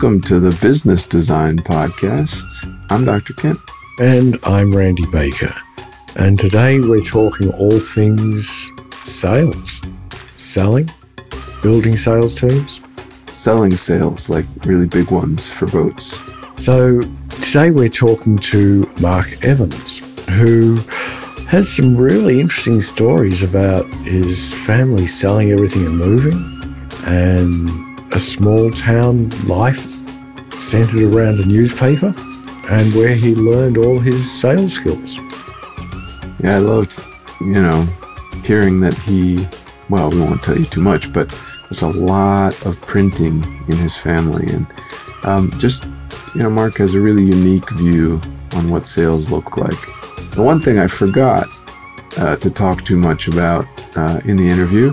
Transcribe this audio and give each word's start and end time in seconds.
Welcome 0.00 0.20
to 0.22 0.38
the 0.38 0.56
Business 0.62 1.08
Design 1.08 1.58
Podcast. 1.58 2.84
I'm 2.88 3.04
Dr. 3.04 3.32
Kent. 3.32 3.58
And 3.98 4.38
I'm 4.44 4.72
Randy 4.72 5.04
Baker. 5.10 5.52
And 6.14 6.38
today 6.38 6.78
we're 6.78 7.00
talking 7.00 7.52
all 7.54 7.80
things 7.80 8.70
sales, 9.02 9.82
selling, 10.36 10.88
building 11.64 11.96
sales 11.96 12.40
teams, 12.40 12.80
selling 13.32 13.76
sails, 13.76 14.30
like 14.30 14.44
really 14.64 14.86
big 14.86 15.10
ones 15.10 15.50
for 15.50 15.66
boats. 15.66 16.16
So 16.58 17.00
today 17.42 17.70
we're 17.72 17.88
talking 17.88 18.38
to 18.38 18.88
Mark 19.00 19.44
Evans, 19.44 19.98
who 20.28 20.76
has 21.48 21.68
some 21.68 21.96
really 21.96 22.38
interesting 22.38 22.82
stories 22.82 23.42
about 23.42 23.84
his 24.04 24.54
family 24.54 25.08
selling 25.08 25.50
everything 25.50 25.86
and 25.86 25.98
moving 25.98 26.86
and 27.04 27.87
a 28.12 28.20
small 28.20 28.70
town 28.70 29.30
life 29.46 29.86
centered 30.54 31.02
around 31.02 31.40
a 31.40 31.44
newspaper 31.44 32.14
and 32.70 32.94
where 32.94 33.14
he 33.14 33.34
learned 33.34 33.78
all 33.78 33.98
his 33.98 34.30
sales 34.40 34.74
skills. 34.74 35.18
Yeah, 36.42 36.56
I 36.56 36.58
loved, 36.58 37.00
you 37.40 37.60
know, 37.60 37.86
hearing 38.44 38.80
that 38.80 38.94
he, 38.94 39.46
well, 39.88 40.10
we 40.10 40.20
won't 40.20 40.42
tell 40.42 40.58
you 40.58 40.66
too 40.66 40.80
much, 40.80 41.12
but 41.12 41.28
there's 41.70 41.82
a 41.82 41.88
lot 41.88 42.60
of 42.66 42.80
printing 42.82 43.42
in 43.68 43.76
his 43.76 43.96
family. 43.96 44.48
And 44.50 44.66
um, 45.22 45.50
just, 45.58 45.84
you 46.34 46.42
know, 46.42 46.50
Mark 46.50 46.76
has 46.76 46.94
a 46.94 47.00
really 47.00 47.24
unique 47.24 47.68
view 47.70 48.20
on 48.52 48.70
what 48.70 48.86
sales 48.86 49.30
look 49.30 49.56
like. 49.56 49.78
The 50.34 50.42
one 50.42 50.60
thing 50.60 50.78
I 50.78 50.86
forgot 50.86 51.48
uh, 52.16 52.36
to 52.36 52.50
talk 52.50 52.84
too 52.84 52.96
much 52.96 53.28
about 53.28 53.66
uh, 53.96 54.20
in 54.24 54.36
the 54.36 54.48
interview 54.48 54.92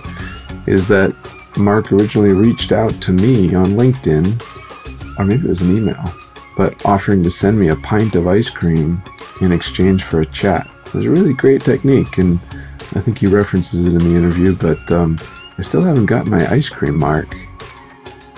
is 0.68 0.88
that 0.88 1.16
Mark 1.58 1.92
originally 1.92 2.32
reached 2.32 2.72
out 2.72 2.94
to 3.02 3.14
me 3.14 3.56
on 3.56 3.72
LinkedIn, 3.72 5.20
or 5.20 5.26
maybe 5.26 5.46
it 5.46 5.50
was 5.50 5.62
an 5.62 5.76
email, 5.76 6.04
but 6.58 6.86
offering 6.86 7.24
to 7.24 7.30
send 7.30 7.60
me 7.60 7.70
a 7.70 7.76
pint 7.78 8.16
of 8.16 8.28
ice 8.28 8.50
cream 8.50 9.02
in 9.42 9.52
exchange 9.52 10.04
for 10.04 10.22
a 10.22 10.26
chat. 10.26 10.68
It 10.88 10.94
was 10.94 11.06
a 11.06 11.12
really 11.12 11.34
great 11.34 11.62
technique, 11.62 12.18
and 12.18 12.40
I 12.94 13.02
think 13.02 13.18
he 13.20 13.28
references 13.28 13.86
it 13.86 13.94
in 13.94 13.98
the 14.00 14.16
interview, 14.16 14.56
but 14.56 14.92
um, 14.92 15.20
I 15.58 15.62
still 15.62 15.82
haven't 15.82 16.06
got 16.06 16.28
my 16.28 16.50
ice 16.52 16.70
cream, 16.70 16.98
Mark. 16.98 17.36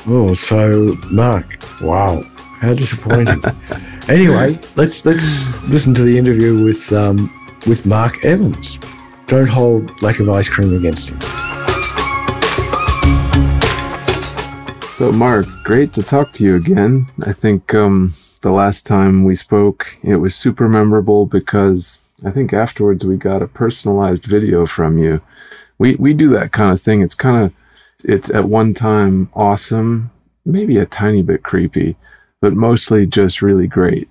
Oh, 0.07 0.33
so 0.33 0.95
Mark, 1.11 1.57
wow, 1.81 2.21
how 2.59 2.73
disappointing. 2.73 3.43
anyway, 4.07 4.59
let's 4.75 5.05
let's 5.05 5.61
listen 5.63 5.93
to 5.95 6.03
the 6.03 6.17
interview 6.17 6.63
with 6.63 6.91
um, 6.93 7.31
with 7.67 7.85
Mark 7.85 8.23
Evans. 8.23 8.79
Don't 9.27 9.49
hold 9.49 10.01
lack 10.01 10.19
of 10.19 10.29
ice 10.29 10.47
cream 10.47 10.75
against 10.75 11.09
him. 11.09 11.36
So, 14.97 15.11
Mark, 15.11 15.45
great 15.63 15.93
to 15.93 16.01
talk 16.01 16.31
to 16.33 16.43
you 16.43 16.55
again. 16.55 17.03
I 17.23 17.31
think 17.31 17.75
um, 17.75 18.15
the 18.41 18.51
last 18.51 18.87
time 18.87 19.25
we 19.25 19.35
spoke, 19.35 19.95
it 20.03 20.15
was 20.15 20.33
super 20.33 20.67
memorable 20.67 21.27
because 21.27 21.99
I 22.25 22.31
think 22.31 22.51
afterwards 22.51 23.05
we 23.05 23.15
got 23.15 23.43
a 23.43 23.47
personalized 23.47 24.25
video 24.25 24.65
from 24.65 24.97
you. 24.97 25.21
We 25.77 25.93
we 25.97 26.15
do 26.15 26.29
that 26.29 26.51
kind 26.51 26.73
of 26.73 26.81
thing. 26.81 27.03
It's 27.03 27.13
kind 27.13 27.45
of 27.45 27.53
it's 28.05 28.31
at 28.31 28.49
one 28.49 28.73
time 28.73 29.29
awesome, 29.35 30.09
maybe 30.47 30.79
a 30.79 30.87
tiny 30.87 31.21
bit 31.21 31.43
creepy, 31.43 31.95
but 32.41 32.53
mostly 32.53 33.05
just 33.05 33.43
really 33.43 33.67
great. 33.67 34.09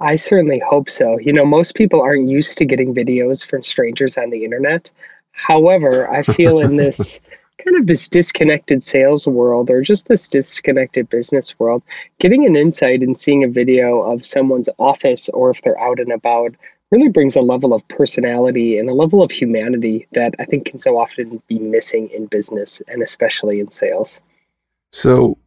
I 0.00 0.16
certainly 0.16 0.60
hope 0.68 0.90
so. 0.90 1.18
You 1.18 1.32
know, 1.32 1.46
most 1.46 1.74
people 1.74 2.02
aren't 2.02 2.28
used 2.28 2.58
to 2.58 2.66
getting 2.66 2.94
videos 2.94 3.46
from 3.46 3.62
strangers 3.62 4.18
on 4.18 4.28
the 4.28 4.44
internet. 4.44 4.90
However, 5.32 6.12
I 6.12 6.24
feel 6.24 6.60
in 6.60 6.76
this 6.76 7.22
kind 7.64 7.76
of 7.76 7.86
this 7.86 8.08
disconnected 8.08 8.82
sales 8.82 9.26
world 9.26 9.70
or 9.70 9.82
just 9.82 10.08
this 10.08 10.28
disconnected 10.28 11.08
business 11.08 11.58
world, 11.58 11.82
getting 12.18 12.46
an 12.46 12.56
insight 12.56 13.02
and 13.02 13.16
seeing 13.16 13.44
a 13.44 13.48
video 13.48 14.02
of 14.02 14.24
someone's 14.24 14.68
office 14.78 15.28
or 15.30 15.50
if 15.50 15.62
they're 15.62 15.80
out 15.80 16.00
and 16.00 16.12
about 16.12 16.54
really 16.90 17.08
brings 17.08 17.36
a 17.36 17.40
level 17.40 17.72
of 17.72 17.86
personality 17.88 18.78
and 18.78 18.88
a 18.88 18.94
level 18.94 19.22
of 19.22 19.30
humanity 19.30 20.06
that 20.12 20.34
I 20.38 20.44
think 20.44 20.66
can 20.66 20.78
so 20.78 20.98
often 20.98 21.40
be 21.46 21.58
missing 21.58 22.08
in 22.10 22.26
business 22.26 22.82
and 22.88 23.02
especially 23.02 23.60
in 23.60 23.70
sales. 23.70 24.22
So, 24.92 25.38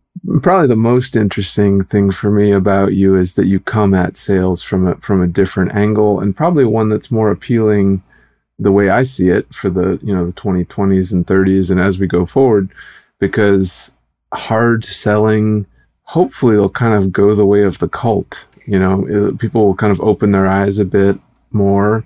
probably 0.41 0.67
the 0.67 0.75
most 0.77 1.15
interesting 1.15 1.83
thing 1.83 2.11
for 2.11 2.31
me 2.31 2.51
about 2.51 2.93
you 2.93 3.15
is 3.15 3.33
that 3.33 3.47
you 3.47 3.59
come 3.59 3.93
at 3.93 4.15
sales 4.15 4.63
from 4.63 4.88
a 4.88 4.95
from 4.95 5.21
a 5.21 5.27
different 5.27 5.73
angle 5.73 6.19
and 6.21 6.35
probably 6.35 6.63
one 6.63 6.88
that's 6.88 7.11
more 7.11 7.29
appealing 7.29 8.01
the 8.59 8.71
way 8.71 8.89
I 8.89 9.03
see 9.03 9.29
it 9.29 9.53
for 9.53 9.69
the 9.69 9.99
you 10.03 10.13
know 10.13 10.25
the 10.25 10.33
2020s 10.33 11.11
and 11.11 11.25
30s 11.25 11.69
and 11.69 11.79
as 11.79 11.99
we 11.99 12.07
go 12.07 12.25
forward 12.25 12.69
because 13.19 13.91
hard 14.33 14.85
selling 14.85 15.65
hopefully 16.03 16.55
it'll 16.55 16.69
kind 16.69 16.93
of 16.93 17.11
go 17.11 17.33
the 17.33 17.45
way 17.45 17.63
of 17.63 17.79
the 17.79 17.89
cult 17.89 18.45
you 18.65 18.79
know? 18.79 19.05
It, 19.07 19.39
people 19.39 19.65
will 19.65 19.75
kind 19.75 19.91
of 19.91 20.01
open 20.01 20.31
their 20.31 20.47
eyes 20.47 20.79
a 20.79 20.85
bit 20.85 21.17
more 21.51 22.05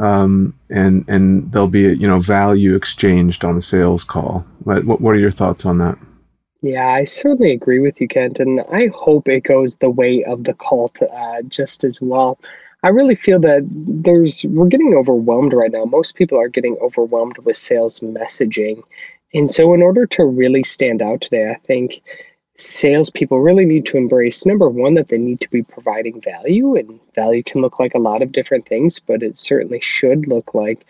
um, 0.00 0.54
and 0.70 1.04
and 1.08 1.52
there'll 1.52 1.68
be 1.68 1.86
a, 1.86 1.92
you 1.92 2.08
know 2.08 2.18
value 2.18 2.74
exchanged 2.74 3.44
on 3.44 3.54
the 3.54 3.62
sales 3.62 4.02
call. 4.02 4.46
What, 4.64 4.84
what 4.84 5.10
are 5.10 5.18
your 5.18 5.30
thoughts 5.30 5.66
on 5.66 5.78
that? 5.78 5.98
Yeah, 6.62 6.88
I 6.88 7.04
certainly 7.04 7.52
agree 7.52 7.80
with 7.80 8.00
you, 8.00 8.08
Kent, 8.08 8.40
and 8.40 8.60
I 8.72 8.88
hope 8.94 9.28
it 9.28 9.44
goes 9.44 9.76
the 9.76 9.90
way 9.90 10.24
of 10.24 10.44
the 10.44 10.54
cult 10.54 11.00
uh, 11.02 11.42
just 11.42 11.84
as 11.84 12.00
well. 12.00 12.38
I 12.82 12.88
really 12.88 13.14
feel 13.14 13.38
that 13.40 13.66
there's 13.70 14.44
we're 14.44 14.66
getting 14.66 14.94
overwhelmed 14.94 15.52
right 15.52 15.70
now. 15.70 15.84
Most 15.84 16.14
people 16.14 16.38
are 16.38 16.48
getting 16.48 16.76
overwhelmed 16.80 17.38
with 17.38 17.56
sales 17.56 18.00
messaging. 18.00 18.82
And 19.34 19.50
so 19.50 19.74
in 19.74 19.82
order 19.82 20.06
to 20.06 20.24
really 20.24 20.62
stand 20.62 21.02
out 21.02 21.20
today, 21.20 21.50
I 21.50 21.54
think 21.66 22.02
salespeople 22.60 23.40
really 23.40 23.64
need 23.64 23.86
to 23.86 23.96
embrace 23.96 24.44
number 24.44 24.68
one 24.68 24.94
that 24.94 25.08
they 25.08 25.18
need 25.18 25.40
to 25.40 25.50
be 25.50 25.62
providing 25.62 26.20
value 26.20 26.76
and 26.76 27.00
value 27.14 27.42
can 27.42 27.62
look 27.62 27.78
like 27.78 27.94
a 27.94 27.98
lot 27.98 28.22
of 28.22 28.32
different 28.32 28.66
things 28.66 28.98
but 28.98 29.22
it 29.22 29.38
certainly 29.38 29.80
should 29.80 30.28
look 30.28 30.52
like 30.54 30.84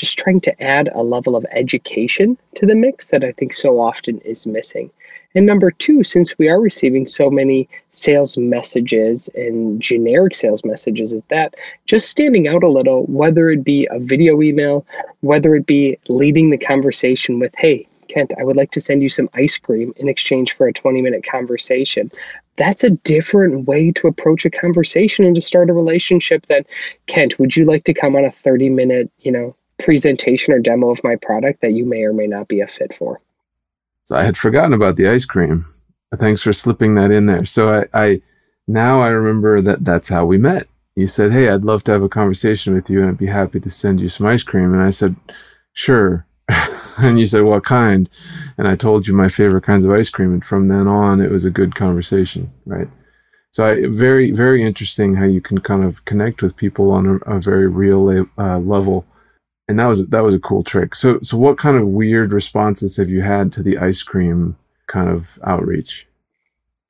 just 0.00 0.18
trying 0.18 0.40
to 0.40 0.62
add 0.62 0.88
a 0.92 1.02
level 1.02 1.36
of 1.36 1.46
education 1.50 2.36
to 2.54 2.66
the 2.66 2.74
mix 2.74 3.08
that 3.08 3.24
i 3.24 3.32
think 3.32 3.52
so 3.52 3.80
often 3.80 4.18
is 4.20 4.46
missing 4.46 4.90
and 5.34 5.46
number 5.46 5.70
two, 5.70 6.02
since 6.02 6.36
we 6.38 6.48
are 6.48 6.60
receiving 6.60 7.06
so 7.06 7.30
many 7.30 7.68
sales 7.90 8.36
messages 8.36 9.30
and 9.36 9.80
generic 9.80 10.34
sales 10.34 10.64
messages 10.64 11.12
is 11.12 11.22
that, 11.28 11.54
just 11.86 12.08
standing 12.08 12.48
out 12.48 12.64
a 12.64 12.68
little, 12.68 13.04
whether 13.04 13.48
it 13.50 13.62
be 13.62 13.86
a 13.92 14.00
video 14.00 14.42
email, 14.42 14.84
whether 15.20 15.54
it 15.54 15.66
be 15.66 15.96
leading 16.08 16.50
the 16.50 16.58
conversation 16.58 17.38
with, 17.38 17.54
hey, 17.56 17.86
Kent, 18.08 18.32
I 18.40 18.42
would 18.42 18.56
like 18.56 18.72
to 18.72 18.80
send 18.80 19.04
you 19.04 19.08
some 19.08 19.30
ice 19.34 19.56
cream 19.56 19.92
in 19.96 20.08
exchange 20.08 20.56
for 20.56 20.66
a 20.66 20.72
20 20.72 21.00
minute 21.00 21.24
conversation. 21.24 22.10
That's 22.56 22.82
a 22.82 22.90
different 22.90 23.68
way 23.68 23.92
to 23.92 24.08
approach 24.08 24.44
a 24.44 24.50
conversation 24.50 25.24
and 25.24 25.36
to 25.36 25.40
start 25.40 25.70
a 25.70 25.74
relationship 25.74 26.46
than, 26.46 26.64
Kent, 27.06 27.38
would 27.38 27.56
you 27.56 27.64
like 27.64 27.84
to 27.84 27.94
come 27.94 28.16
on 28.16 28.24
a 28.24 28.32
30 28.32 28.68
minute, 28.70 29.12
you 29.20 29.30
know, 29.30 29.54
presentation 29.82 30.54
or 30.54 30.58
demo 30.58 30.90
of 30.90 31.02
my 31.02 31.16
product 31.16 31.62
that 31.62 31.72
you 31.72 31.84
may 31.84 32.02
or 32.02 32.12
may 32.12 32.26
not 32.26 32.48
be 32.48 32.60
a 32.60 32.66
fit 32.66 32.94
for? 32.94 33.20
So 34.04 34.16
I 34.16 34.24
had 34.24 34.36
forgotten 34.36 34.72
about 34.72 34.96
the 34.96 35.08
ice 35.08 35.24
cream. 35.24 35.62
Thanks 36.16 36.42
for 36.42 36.52
slipping 36.52 36.94
that 36.96 37.10
in 37.10 37.26
there. 37.26 37.44
So 37.44 37.70
I, 37.70 37.86
I 37.94 38.22
now 38.66 39.00
I 39.00 39.08
remember 39.08 39.60
that 39.60 39.84
that's 39.84 40.08
how 40.08 40.24
we 40.24 40.38
met. 40.38 40.66
You 40.96 41.06
said, 41.06 41.32
"Hey, 41.32 41.48
I'd 41.48 41.64
love 41.64 41.84
to 41.84 41.92
have 41.92 42.02
a 42.02 42.08
conversation 42.08 42.74
with 42.74 42.90
you, 42.90 43.00
and 43.00 43.10
I'd 43.10 43.18
be 43.18 43.28
happy 43.28 43.60
to 43.60 43.70
send 43.70 44.00
you 44.00 44.08
some 44.08 44.26
ice 44.26 44.42
cream." 44.42 44.72
And 44.72 44.82
I 44.82 44.90
said, 44.90 45.14
"Sure." 45.72 46.26
and 46.98 47.20
you 47.20 47.26
said, 47.26 47.44
"What 47.44 47.64
kind?" 47.64 48.10
And 48.58 48.66
I 48.66 48.74
told 48.74 49.06
you 49.06 49.14
my 49.14 49.28
favorite 49.28 49.62
kinds 49.62 49.84
of 49.84 49.92
ice 49.92 50.10
cream, 50.10 50.32
and 50.32 50.44
from 50.44 50.68
then 50.68 50.88
on, 50.88 51.20
it 51.20 51.30
was 51.30 51.44
a 51.44 51.50
good 51.50 51.76
conversation, 51.76 52.52
right? 52.66 52.88
So 53.52 53.66
I, 53.66 53.86
very, 53.86 54.30
very 54.30 54.64
interesting 54.64 55.14
how 55.14 55.24
you 55.24 55.40
can 55.40 55.60
kind 55.60 55.84
of 55.84 56.04
connect 56.04 56.42
with 56.42 56.56
people 56.56 56.90
on 56.92 57.06
a, 57.06 57.36
a 57.36 57.40
very 57.40 57.66
real 57.66 58.26
uh, 58.38 58.58
level 58.58 59.04
and 59.70 59.78
that 59.78 59.86
was 59.86 60.04
that 60.08 60.24
was 60.24 60.34
a 60.34 60.40
cool 60.40 60.64
trick. 60.64 60.96
So 60.96 61.20
so 61.22 61.36
what 61.36 61.56
kind 61.56 61.76
of 61.76 61.86
weird 61.86 62.32
responses 62.32 62.96
have 62.96 63.08
you 63.08 63.22
had 63.22 63.52
to 63.52 63.62
the 63.62 63.78
ice 63.78 64.02
cream 64.02 64.56
kind 64.88 65.08
of 65.08 65.38
outreach? 65.44 66.08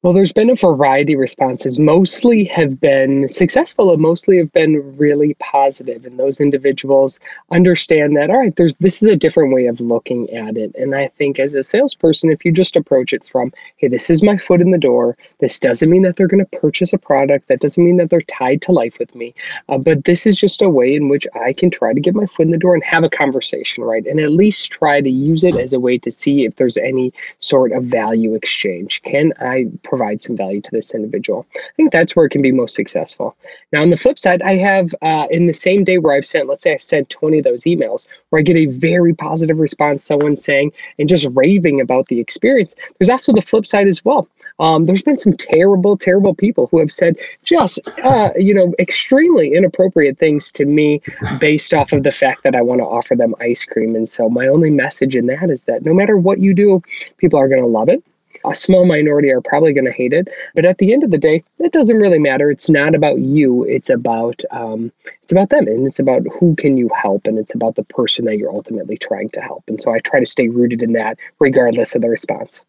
Well, 0.02 0.14
there's 0.14 0.32
been 0.32 0.48
a 0.48 0.54
variety 0.54 1.12
of 1.12 1.20
responses. 1.20 1.78
Mostly 1.78 2.44
have 2.44 2.80
been 2.80 3.28
successful 3.28 3.92
and 3.92 4.00
mostly 4.00 4.38
have 4.38 4.50
been 4.50 4.96
really 4.96 5.34
positive. 5.40 6.06
And 6.06 6.18
those 6.18 6.40
individuals 6.40 7.20
understand 7.50 8.16
that, 8.16 8.30
all 8.30 8.38
right, 8.38 8.56
there's 8.56 8.76
this 8.76 9.02
is 9.02 9.08
a 9.10 9.16
different 9.16 9.52
way 9.52 9.66
of 9.66 9.78
looking 9.78 10.30
at 10.30 10.56
it. 10.56 10.74
And 10.74 10.94
I 10.94 11.08
think 11.08 11.38
as 11.38 11.52
a 11.52 11.62
salesperson, 11.62 12.30
if 12.30 12.46
you 12.46 12.50
just 12.50 12.76
approach 12.76 13.12
it 13.12 13.26
from, 13.26 13.52
hey, 13.76 13.88
this 13.88 14.08
is 14.08 14.22
my 14.22 14.38
foot 14.38 14.62
in 14.62 14.70
the 14.70 14.78
door, 14.78 15.18
this 15.40 15.60
doesn't 15.60 15.90
mean 15.90 16.00
that 16.04 16.16
they're 16.16 16.26
going 16.26 16.46
to 16.46 16.58
purchase 16.58 16.94
a 16.94 16.98
product. 16.98 17.48
That 17.48 17.60
doesn't 17.60 17.84
mean 17.84 17.98
that 17.98 18.08
they're 18.08 18.22
tied 18.22 18.62
to 18.62 18.72
life 18.72 18.98
with 18.98 19.14
me. 19.14 19.34
Uh, 19.68 19.76
but 19.76 20.06
this 20.06 20.26
is 20.26 20.40
just 20.40 20.62
a 20.62 20.70
way 20.70 20.94
in 20.94 21.10
which 21.10 21.26
I 21.34 21.52
can 21.52 21.70
try 21.70 21.92
to 21.92 22.00
get 22.00 22.14
my 22.14 22.24
foot 22.24 22.46
in 22.46 22.52
the 22.52 22.56
door 22.56 22.72
and 22.72 22.84
have 22.84 23.04
a 23.04 23.10
conversation, 23.10 23.84
right? 23.84 24.06
And 24.06 24.18
at 24.18 24.32
least 24.32 24.72
try 24.72 25.02
to 25.02 25.10
use 25.10 25.44
it 25.44 25.56
as 25.56 25.74
a 25.74 25.80
way 25.80 25.98
to 25.98 26.10
see 26.10 26.46
if 26.46 26.56
there's 26.56 26.78
any 26.78 27.12
sort 27.40 27.72
of 27.72 27.84
value 27.84 28.34
exchange. 28.34 29.02
Can 29.02 29.34
I 29.40 29.66
provide 29.90 30.22
some 30.22 30.36
value 30.36 30.60
to 30.62 30.70
this 30.70 30.94
individual. 30.94 31.44
I 31.56 31.74
think 31.76 31.92
that's 31.92 32.14
where 32.14 32.24
it 32.24 32.30
can 32.30 32.40
be 32.40 32.52
most 32.52 32.76
successful. 32.76 33.36
Now, 33.72 33.82
on 33.82 33.90
the 33.90 33.96
flip 33.96 34.18
side, 34.18 34.40
I 34.40 34.54
have 34.54 34.94
uh, 35.02 35.26
in 35.30 35.48
the 35.48 35.52
same 35.52 35.82
day 35.82 35.98
where 35.98 36.16
I've 36.16 36.24
sent, 36.24 36.48
let's 36.48 36.62
say 36.62 36.72
I've 36.72 36.82
sent 36.82 37.10
20 37.10 37.38
of 37.38 37.44
those 37.44 37.64
emails, 37.64 38.06
where 38.28 38.38
I 38.38 38.42
get 38.42 38.56
a 38.56 38.66
very 38.66 39.12
positive 39.12 39.58
response, 39.58 40.04
someone 40.04 40.36
saying 40.36 40.72
and 40.98 41.08
just 41.08 41.26
raving 41.32 41.80
about 41.80 42.06
the 42.06 42.20
experience. 42.20 42.76
There's 42.98 43.10
also 43.10 43.32
the 43.32 43.42
flip 43.42 43.66
side 43.66 43.88
as 43.88 44.04
well. 44.04 44.28
Um, 44.60 44.86
there's 44.86 45.02
been 45.02 45.18
some 45.18 45.32
terrible, 45.32 45.96
terrible 45.96 46.34
people 46.34 46.68
who 46.70 46.78
have 46.78 46.92
said 46.92 47.16
just, 47.42 47.80
uh, 48.04 48.30
you 48.36 48.54
know, 48.54 48.72
extremely 48.78 49.54
inappropriate 49.54 50.18
things 50.18 50.52
to 50.52 50.66
me 50.66 51.02
based 51.40 51.74
off 51.74 51.92
of 51.92 52.04
the 52.04 52.12
fact 52.12 52.44
that 52.44 52.54
I 52.54 52.62
want 52.62 52.80
to 52.80 52.84
offer 52.84 53.16
them 53.16 53.34
ice 53.40 53.64
cream. 53.64 53.96
And 53.96 54.08
so 54.08 54.30
my 54.30 54.46
only 54.46 54.70
message 54.70 55.16
in 55.16 55.26
that 55.26 55.50
is 55.50 55.64
that 55.64 55.84
no 55.84 55.92
matter 55.92 56.16
what 56.16 56.38
you 56.38 56.54
do, 56.54 56.80
people 57.16 57.40
are 57.40 57.48
going 57.48 57.62
to 57.62 57.66
love 57.66 57.88
it. 57.88 58.04
A 58.44 58.54
small 58.54 58.86
minority 58.86 59.30
are 59.30 59.40
probably 59.40 59.72
going 59.72 59.84
to 59.84 59.92
hate 59.92 60.12
it, 60.12 60.28
but 60.54 60.64
at 60.64 60.78
the 60.78 60.92
end 60.92 61.02
of 61.04 61.10
the 61.10 61.18
day, 61.18 61.44
it 61.58 61.72
doesn't 61.72 61.98
really 61.98 62.18
matter. 62.18 62.50
It's 62.50 62.70
not 62.70 62.94
about 62.94 63.18
you. 63.18 63.64
It's 63.64 63.90
about 63.90 64.42
um, 64.50 64.90
it's 65.22 65.32
about 65.32 65.50
them, 65.50 65.66
and 65.66 65.86
it's 65.86 65.98
about 65.98 66.22
who 66.38 66.56
can 66.56 66.76
you 66.76 66.88
help, 67.00 67.26
and 67.26 67.38
it's 67.38 67.54
about 67.54 67.76
the 67.76 67.84
person 67.84 68.24
that 68.24 68.38
you're 68.38 68.52
ultimately 68.52 68.96
trying 68.96 69.28
to 69.30 69.40
help. 69.40 69.64
And 69.68 69.80
so 69.80 69.92
I 69.92 69.98
try 69.98 70.20
to 70.20 70.26
stay 70.26 70.48
rooted 70.48 70.82
in 70.82 70.92
that, 70.94 71.18
regardless 71.38 71.94
of 71.94 72.02
the 72.02 72.08
response. 72.08 72.64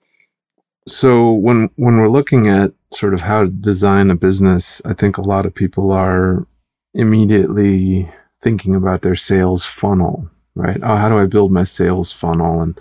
So 0.87 1.31
when 1.31 1.69
when 1.75 1.97
we're 1.97 2.09
looking 2.09 2.47
at 2.47 2.73
sort 2.93 3.13
of 3.13 3.21
how 3.21 3.43
to 3.43 3.49
design 3.49 4.11
a 4.11 4.15
business, 4.15 4.81
I 4.83 4.93
think 4.93 5.17
a 5.17 5.21
lot 5.21 5.45
of 5.45 5.55
people 5.55 5.91
are 5.91 6.45
immediately 6.93 8.09
thinking 8.41 8.75
about 8.75 9.01
their 9.01 9.15
sales 9.15 9.63
funnel, 9.63 10.27
right? 10.55 10.79
Oh, 10.81 10.95
how 10.95 11.07
do 11.07 11.17
I 11.17 11.27
build 11.27 11.51
my 11.51 11.63
sales 11.63 12.11
funnel 12.11 12.61
and 12.61 12.79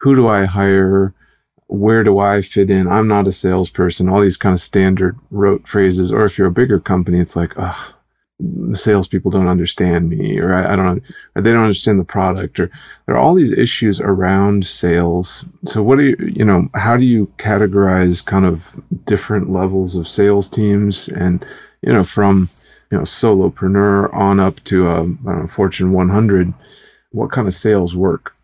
who 0.00 0.16
do 0.16 0.28
I 0.28 0.44
hire? 0.44 1.14
Where 1.70 2.02
do 2.02 2.18
I 2.18 2.42
fit 2.42 2.68
in? 2.68 2.88
I'm 2.88 3.06
not 3.06 3.28
a 3.28 3.32
salesperson. 3.32 4.08
All 4.08 4.20
these 4.20 4.36
kind 4.36 4.54
of 4.54 4.60
standard 4.60 5.16
rote 5.30 5.68
phrases. 5.68 6.10
Or 6.10 6.24
if 6.24 6.36
you're 6.36 6.48
a 6.48 6.52
bigger 6.52 6.80
company, 6.80 7.20
it's 7.20 7.36
like, 7.36 7.52
oh, 7.56 7.94
the 8.40 8.76
salespeople 8.76 9.30
don't 9.30 9.48
understand 9.48 10.08
me, 10.08 10.38
or 10.38 10.52
I, 10.54 10.72
I 10.72 10.76
don't, 10.76 11.02
or 11.36 11.42
they 11.42 11.52
don't 11.52 11.62
understand 11.62 12.00
the 12.00 12.04
product, 12.04 12.58
or 12.58 12.70
there 13.06 13.14
are 13.14 13.18
all 13.18 13.34
these 13.34 13.52
issues 13.52 14.00
around 14.00 14.66
sales. 14.66 15.44
So, 15.64 15.82
what 15.82 15.98
do 15.98 16.04
you, 16.04 16.16
you 16.34 16.44
know, 16.44 16.68
how 16.74 16.96
do 16.96 17.04
you 17.04 17.26
categorize 17.36 18.24
kind 18.24 18.46
of 18.46 18.80
different 19.04 19.50
levels 19.52 19.94
of 19.94 20.08
sales 20.08 20.48
teams, 20.48 21.08
and 21.08 21.44
you 21.82 21.92
know, 21.92 22.02
from 22.02 22.48
you 22.90 22.98
know 22.98 23.04
solopreneur 23.04 24.12
on 24.14 24.40
up 24.40 24.64
to 24.64 24.88
um, 24.88 25.18
a 25.26 25.40
know, 25.40 25.46
Fortune 25.46 25.92
100, 25.92 26.54
what 27.10 27.30
kind 27.30 27.46
of 27.46 27.54
sales 27.54 27.94
work? 27.94 28.34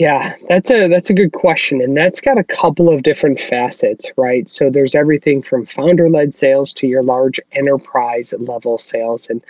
Yeah, 0.00 0.34
that's 0.48 0.70
a 0.70 0.88
that's 0.88 1.10
a 1.10 1.14
good 1.14 1.32
question 1.32 1.82
and 1.82 1.94
that's 1.96 2.22
got 2.22 2.38
a 2.38 2.44
couple 2.44 2.88
of 2.88 3.02
different 3.02 3.38
facets, 3.40 4.10
right? 4.16 4.48
So 4.48 4.70
there's 4.70 4.94
everything 4.94 5.42
from 5.42 5.66
founder-led 5.66 6.34
sales 6.34 6.72
to 6.74 6.86
your 6.86 7.02
large 7.02 7.38
enterprise 7.52 8.32
level 8.38 8.78
sales 8.78 9.28
and 9.28 9.44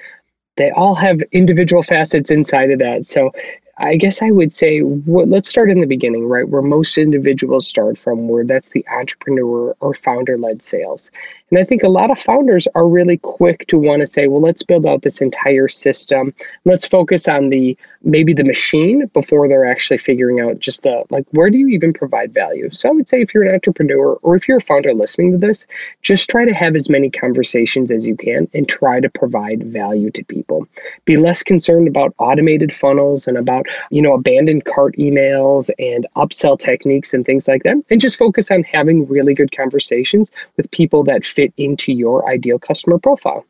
they 0.57 0.71
all 0.73 0.95
have 0.97 1.21
individual 1.33 1.83
facets 1.83 2.31
inside 2.31 2.71
of 2.73 2.81
that. 2.81 3.07
So 3.07 3.33
I 3.79 3.97
guess 3.97 4.23
I 4.23 4.31
would 4.33 4.53
say 4.55 4.83
let's 4.83 5.49
start 5.51 5.71
in 5.71 5.81
the 5.81 5.87
beginning, 5.87 6.27
right? 6.29 6.49
Where 6.49 6.63
most 6.63 6.99
individuals 6.99 7.69
start 7.69 7.99
from, 7.99 8.29
where 8.29 8.45
that's 8.45 8.71
the 8.71 8.87
entrepreneur 8.89 9.77
or 9.81 9.95
founder 9.95 10.39
led 10.39 10.63
sales. 10.63 11.11
And 11.51 11.59
I 11.59 11.65
think 11.65 11.83
a 11.83 11.89
lot 11.89 12.11
of 12.11 12.19
founders 12.19 12.69
are 12.75 12.87
really 12.87 13.17
quick 13.19 13.67
to 13.69 13.79
want 13.79 14.01
to 14.01 14.07
say, 14.07 14.29
well, 14.29 14.41
let's 14.41 14.63
build 14.63 14.87
out 14.87 15.03
this 15.03 15.21
entire 15.21 15.69
system. 15.69 16.33
Let's 16.65 16.87
focus 16.87 17.27
on 17.29 17.49
the 17.49 17.77
maybe 18.03 18.33
the 18.33 18.45
machine 18.45 19.07
before 19.13 19.49
they're 19.49 19.71
actually 19.71 19.99
figuring 19.99 20.41
out 20.41 20.59
just 20.59 20.83
the 20.83 21.05
like, 21.11 21.27
where 21.31 21.51
do 21.51 21.59
you 21.59 21.69
even 21.69 21.93
provide 21.93 22.33
value? 22.33 22.71
So 22.71 22.89
I 22.89 22.93
would 22.93 23.09
say 23.09 23.21
if 23.21 23.35
you're 23.35 23.43
an 23.43 23.55
entrepreneur 23.55 24.15
or 24.23 24.37
if 24.37 24.47
you're 24.47 24.59
a 24.59 24.63
founder 24.63 24.95
listening 24.95 25.33
to 25.33 25.39
this, 25.39 25.67
just 26.03 26.31
try 26.31 26.45
to 26.45 26.55
have 26.55 26.77
as 26.77 26.89
many 26.89 27.11
conversations 27.11 27.91
as 27.91 28.07
you 28.07 28.17
can 28.17 28.49
and 28.55 28.69
try 28.69 29.01
to 29.01 29.11
provide 29.11 29.65
value 29.65 30.11
to 30.13 30.25
people. 30.25 30.67
Be 31.05 31.17
less 31.17 31.43
concerned 31.43 31.89
about 31.89 32.15
automated 32.19 32.73
funnels 32.73 33.27
and 33.27 33.37
about 33.37 33.67
you 33.91 34.01
know, 34.01 34.13
abandoned 34.13 34.65
cart 34.65 34.95
emails 34.97 35.71
and 35.79 36.07
upsell 36.17 36.59
techniques 36.59 37.13
and 37.13 37.25
things 37.25 37.49
like 37.49 37.63
that. 37.65 37.77
And 37.91 38.01
just 38.01 38.19
focus 38.19 38.51
on 38.51 38.63
having 38.63 39.07
really 39.07 39.35
good 39.35 39.53
conversations 39.53 40.31
with 40.57 40.71
people 40.71 41.03
that 41.05 41.25
fit 41.41 41.55
into 41.57 41.93
your 41.93 42.29
ideal 42.29 42.59
customer 42.59 42.99
profile 42.99 43.47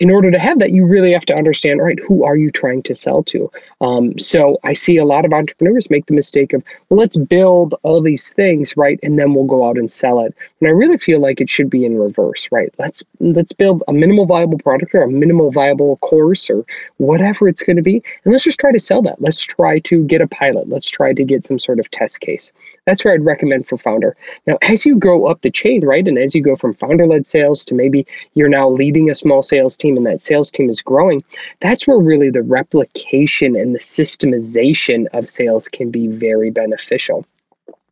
in 0.00 0.10
order 0.10 0.30
to 0.30 0.38
have 0.38 0.58
that, 0.58 0.72
you 0.72 0.84
really 0.86 1.12
have 1.12 1.26
to 1.26 1.34
understand, 1.34 1.80
right, 1.80 1.98
who 2.00 2.24
are 2.24 2.36
you 2.36 2.50
trying 2.50 2.82
to 2.84 2.94
sell 2.94 3.22
to? 3.24 3.50
Um, 3.80 4.18
so 4.18 4.58
I 4.64 4.74
see 4.74 4.96
a 4.96 5.04
lot 5.04 5.24
of 5.24 5.32
entrepreneurs 5.32 5.90
make 5.90 6.06
the 6.06 6.14
mistake 6.14 6.52
of, 6.52 6.62
well, 6.88 6.98
let's 6.98 7.16
build 7.16 7.74
all 7.82 8.00
these 8.00 8.32
things, 8.32 8.76
right, 8.76 8.98
and 9.02 9.18
then 9.18 9.34
we'll 9.34 9.44
go 9.44 9.68
out 9.68 9.78
and 9.78 9.90
sell 9.90 10.20
it. 10.20 10.34
And 10.60 10.68
I 10.68 10.72
really 10.72 10.98
feel 10.98 11.20
like 11.20 11.40
it 11.40 11.48
should 11.48 11.70
be 11.70 11.84
in 11.84 11.98
reverse, 11.98 12.48
right? 12.50 12.74
Let's 12.78 13.04
let's 13.20 13.52
build 13.52 13.82
a 13.88 13.92
minimal 13.92 14.26
viable 14.26 14.58
product 14.58 14.94
or 14.94 15.02
a 15.02 15.10
minimal 15.10 15.50
viable 15.50 15.96
course 15.98 16.48
or 16.50 16.64
whatever 16.96 17.48
it's 17.48 17.62
going 17.62 17.76
to 17.76 17.82
be, 17.82 18.02
and 18.24 18.32
let's 18.32 18.44
just 18.44 18.60
try 18.60 18.72
to 18.72 18.80
sell 18.80 19.02
that. 19.02 19.20
Let's 19.20 19.42
try 19.42 19.78
to 19.80 20.04
get 20.04 20.20
a 20.20 20.26
pilot. 20.26 20.68
Let's 20.68 20.88
try 20.88 21.12
to 21.12 21.24
get 21.24 21.46
some 21.46 21.58
sort 21.58 21.78
of 21.78 21.90
test 21.90 22.20
case. 22.20 22.52
That's 22.86 23.04
where 23.04 23.14
I'd 23.14 23.24
recommend 23.24 23.66
for 23.66 23.76
founder. 23.76 24.16
Now, 24.46 24.58
as 24.62 24.86
you 24.86 24.96
grow 24.96 25.26
up 25.26 25.42
the 25.42 25.50
chain, 25.50 25.84
right, 25.84 26.06
and 26.06 26.18
as 26.18 26.34
you 26.34 26.42
go 26.42 26.54
from 26.54 26.74
founder 26.74 27.06
led 27.06 27.26
sales 27.26 27.64
to 27.66 27.74
maybe 27.74 28.06
you're 28.34 28.48
now 28.48 28.68
leading 28.68 29.10
a 29.10 29.14
small 29.14 29.42
sales 29.42 29.76
team 29.76 29.85
and 29.94 30.06
that 30.06 30.22
sales 30.22 30.50
team 30.50 30.70
is 30.70 30.80
growing, 30.80 31.22
that's 31.60 31.86
where 31.86 31.98
really 31.98 32.30
the 32.30 32.42
replication 32.42 33.54
and 33.54 33.74
the 33.74 33.78
systemization 33.78 35.04
of 35.12 35.28
sales 35.28 35.68
can 35.68 35.90
be 35.90 36.06
very 36.06 36.50
beneficial. 36.50 37.26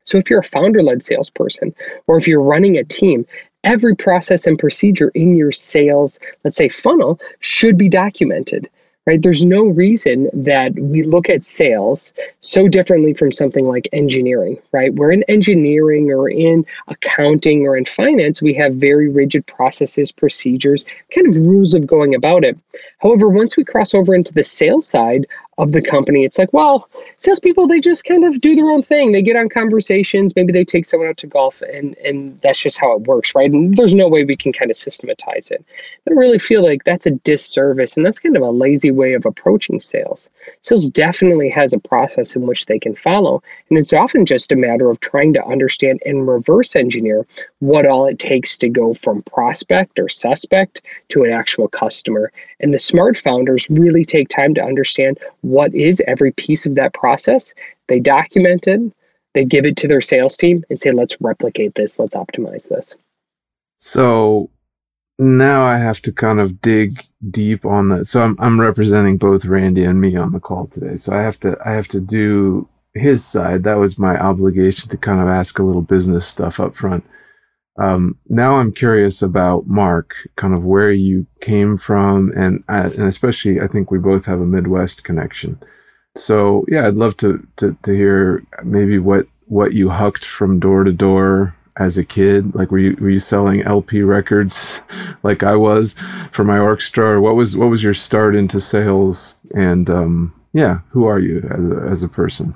So, 0.05 0.17
if 0.17 0.31
you're 0.31 0.41
a 0.41 0.45
founder 0.45 0.83
led 0.83 1.03
salesperson 1.03 1.75
or 2.07 2.17
if 2.19 2.27
you're 2.27 2.41
running 2.41 2.79
a 2.79 2.85
team, 2.85 3.27
every 3.65 3.95
process 3.95 4.47
and 4.47 4.59
procedure 4.59 5.11
in 5.11 5.37
your 5.37 5.53
sales, 5.53 6.19
let's 6.45 6.57
say 6.57 6.71
funnel, 6.71 7.21
should 7.41 7.77
be 7.77 7.89
documented 7.89 8.71
right? 9.07 9.21
There's 9.21 9.45
no 9.45 9.65
reason 9.65 10.31
that 10.33 10.75
we 10.75 11.03
look 11.03 11.29
at 11.29 11.45
sales 11.45 12.13
so 12.41 12.69
differently 12.69 13.13
from 13.13 13.33
something 13.33 13.67
like 13.67 13.89
engineering, 13.93 14.59
right? 14.73 14.95
We're 14.95 15.13
in 15.13 15.25
engineering 15.25 16.11
or 16.11 16.31
in 16.31 16.65
accounting 16.89 17.67
or 17.67 17.77
in 17.77 17.85
finance, 17.85 18.41
we 18.41 18.55
have 18.55 18.75
very 18.75 19.09
rigid 19.09 19.47
processes, 19.47 20.11
procedures, 20.11 20.85
kind 21.15 21.27
of 21.29 21.37
rules 21.37 21.75
of 21.75 21.87
going 21.87 22.15
about 22.15 22.45
it. 22.45 22.59
However, 22.99 23.29
once 23.29 23.57
we 23.57 23.65
cross 23.65 23.95
over 23.95 24.15
into 24.15 24.33
the 24.33 24.43
sales 24.43 24.89
side 24.89 25.27
of 25.59 25.73
the 25.73 25.83
company. 25.83 26.25
It's 26.25 26.39
like, 26.39 26.53
well, 26.53 26.89
salespeople, 27.19 27.69
they 27.69 27.81
just 27.81 28.05
kind 28.05 28.25
of 28.25 28.41
do 28.41 28.55
their 28.55 28.71
own 28.71 28.83
thing. 28.83 29.13
They 29.13 29.23
get 29.23 29.37
on 29.37 29.49
conversations, 29.49 30.35
maybe 30.35 30.53
they 30.53 30.65
take 30.65 30.85
someone 30.85 31.09
out 31.09 31.17
to 31.19 31.27
golf, 31.27 31.63
and 31.63 31.97
and 31.99 32.41
that's 32.43 32.61
just 32.61 32.79
how 32.79 32.93
it 32.95 33.03
works, 33.03 33.35
right? 33.35 33.51
And 33.51 33.77
there's 33.77 33.95
no 33.95 34.09
way 34.09 34.25
we 34.25 34.37
can 34.37 34.53
kind 34.53 34.71
of 34.71 34.77
systematize 34.77 35.51
it. 35.51 35.65
I 36.09 36.13
really 36.13 36.39
feel 36.39 36.63
like 36.63 36.85
that's 36.85 37.07
a 37.07 37.13
disservice, 37.13 37.97
and 37.97 38.05
that's 38.05 38.19
kind 38.19 38.37
of 38.37 38.43
a 38.43 38.51
lazy 38.51 38.91
way 38.91 39.15
of 39.15 39.27
approaching 39.27 39.81
sales. 39.81 40.31
Sales 40.63 40.91
definitely 40.91 41.49
has 41.51 41.73
a 41.73 41.79
process 41.79 42.37
in 42.37 42.47
which 42.47 42.67
they 42.67 42.79
can 42.79 42.95
follow, 42.95 43.43
and 43.69 43.79
it's 43.79 43.93
often 43.93 44.27
just 44.27 44.53
a 44.53 44.57
matter 44.57 44.91
of 44.91 45.01
trying 45.01 45.33
to 45.35 45.45
understand 45.47 46.01
and 46.05 46.29
reverse 46.29 46.77
engineer 46.77 47.27
what 47.61 47.87
all 47.87 48.07
it 48.07 48.19
takes 48.19 48.59
to 48.59 48.69
go 48.69 48.95
from 48.95 49.23
prospect 49.23 49.99
or 49.99 50.09
suspect 50.09 50.83
to 51.09 51.23
an 51.25 51.31
actual 51.31 51.69
customer. 51.69 52.33
And 52.61 52.75
the 52.75 52.79
smart 52.79 53.17
founders 53.17 53.69
really 53.71 54.05
take 54.05 54.29
time 54.29 54.55
to 54.55 54.63
understand 54.63 55.19
what 55.45 55.75
is 55.75 56.03
every 56.07 56.33
piece 56.33 56.67
of 56.67 56.75
that 56.75 56.95
process. 56.95 57.55
They 57.89 58.01
document 58.01 58.67
it, 58.67 58.81
they 59.35 59.45
give 59.45 59.67
it 59.67 59.77
to 59.79 59.89
their 59.89 60.01
sales 60.01 60.37
team 60.37 60.65
and 60.71 60.81
say, 60.81 60.93
let's 60.93 61.17
replicate 61.21 61.75
this, 61.75 61.99
let's 61.99 62.17
optimize 62.17 62.69
this. 62.69 62.97
So 63.79 64.51
now 65.19 65.65
I 65.65 65.79
have 65.79 66.01
to 66.03 66.13
kind 66.13 66.41
of 66.41 66.61
dig 66.61 67.05
deep 67.31 67.65
on 67.65 67.89
that. 67.91 68.07
So 68.07 68.23
I'm 68.23 68.37
I'm 68.39 68.61
representing 68.61 69.19
both 69.19 69.45
Randy 69.45 69.85
and 69.85 70.01
me 70.01 70.17
on 70.17 70.33
the 70.33 70.41
call 70.41 70.67
today. 70.67 70.97
So 70.97 71.15
I 71.15 71.23
have 71.23 71.39
to 71.41 71.57
I 71.65 71.73
have 71.73 71.89
to 71.89 72.01
do 72.01 72.69
his 72.95 73.25
side. 73.25 73.65
That 73.65 73.79
was 73.79 73.99
my 73.99 74.19
obligation 74.19 74.89
to 74.89 74.97
kind 74.97 75.21
of 75.21 75.29
ask 75.29 75.59
a 75.59 75.63
little 75.63 75.83
business 75.83 76.27
stuff 76.27 76.61
up 76.61 76.75
front. 76.75 77.05
Um, 77.77 78.19
now 78.29 78.57
I'm 78.57 78.73
curious 78.73 79.21
about 79.21 79.67
Mark, 79.67 80.15
kind 80.37 80.55
of 80.55 80.65
where 80.65 80.93
you 80.93 81.27
came 81.41 81.77
from, 81.77 82.33
and 82.37 82.63
uh, 82.69 82.91
and 82.97 83.07
especially 83.07 83.61
I 83.61 83.67
think 83.67 83.91
we 83.91 83.99
both 83.99 84.27
have 84.27 84.41
a 84.41 84.47
Midwest 84.47 85.03
connection. 85.05 85.61
So 86.17 86.65
yeah, 86.69 86.87
I'd 86.87 86.95
love 86.95 87.17
to 87.19 87.47
to 87.57 87.77
to 87.83 87.93
hear 87.93 88.45
maybe 88.63 88.99
what 88.99 89.27
what 89.47 89.73
you 89.73 89.91
hucked 89.91 90.25
from 90.25 90.61
door 90.61 90.85
to 90.85 90.93
door 90.93 91.55
as 91.77 91.99
a 91.99 92.05
kid. 92.05 92.55
Like 92.55 92.71
were 92.71 92.79
you 92.79 92.97
were 93.01 93.11
you 93.11 93.19
selling 93.19 93.63
LP 93.63 94.03
records 94.03 94.81
like 95.25 95.43
I 95.43 95.57
was 95.57 95.95
for 96.31 96.45
my 96.45 96.59
orchestra, 96.59 97.17
or 97.17 97.21
what 97.21 97.35
was 97.35 97.57
what 97.57 97.71
was 97.71 97.83
your 97.83 97.95
start 97.95 98.37
into 98.37 98.61
sales? 98.61 99.35
And 99.55 99.91
um, 99.91 100.33
yeah, 100.53 100.81
who 100.91 101.07
are 101.07 101.19
you 101.19 101.39
as 101.51 101.71
a, 101.71 101.91
as 101.91 102.03
a 102.05 102.09
person? 102.09 102.55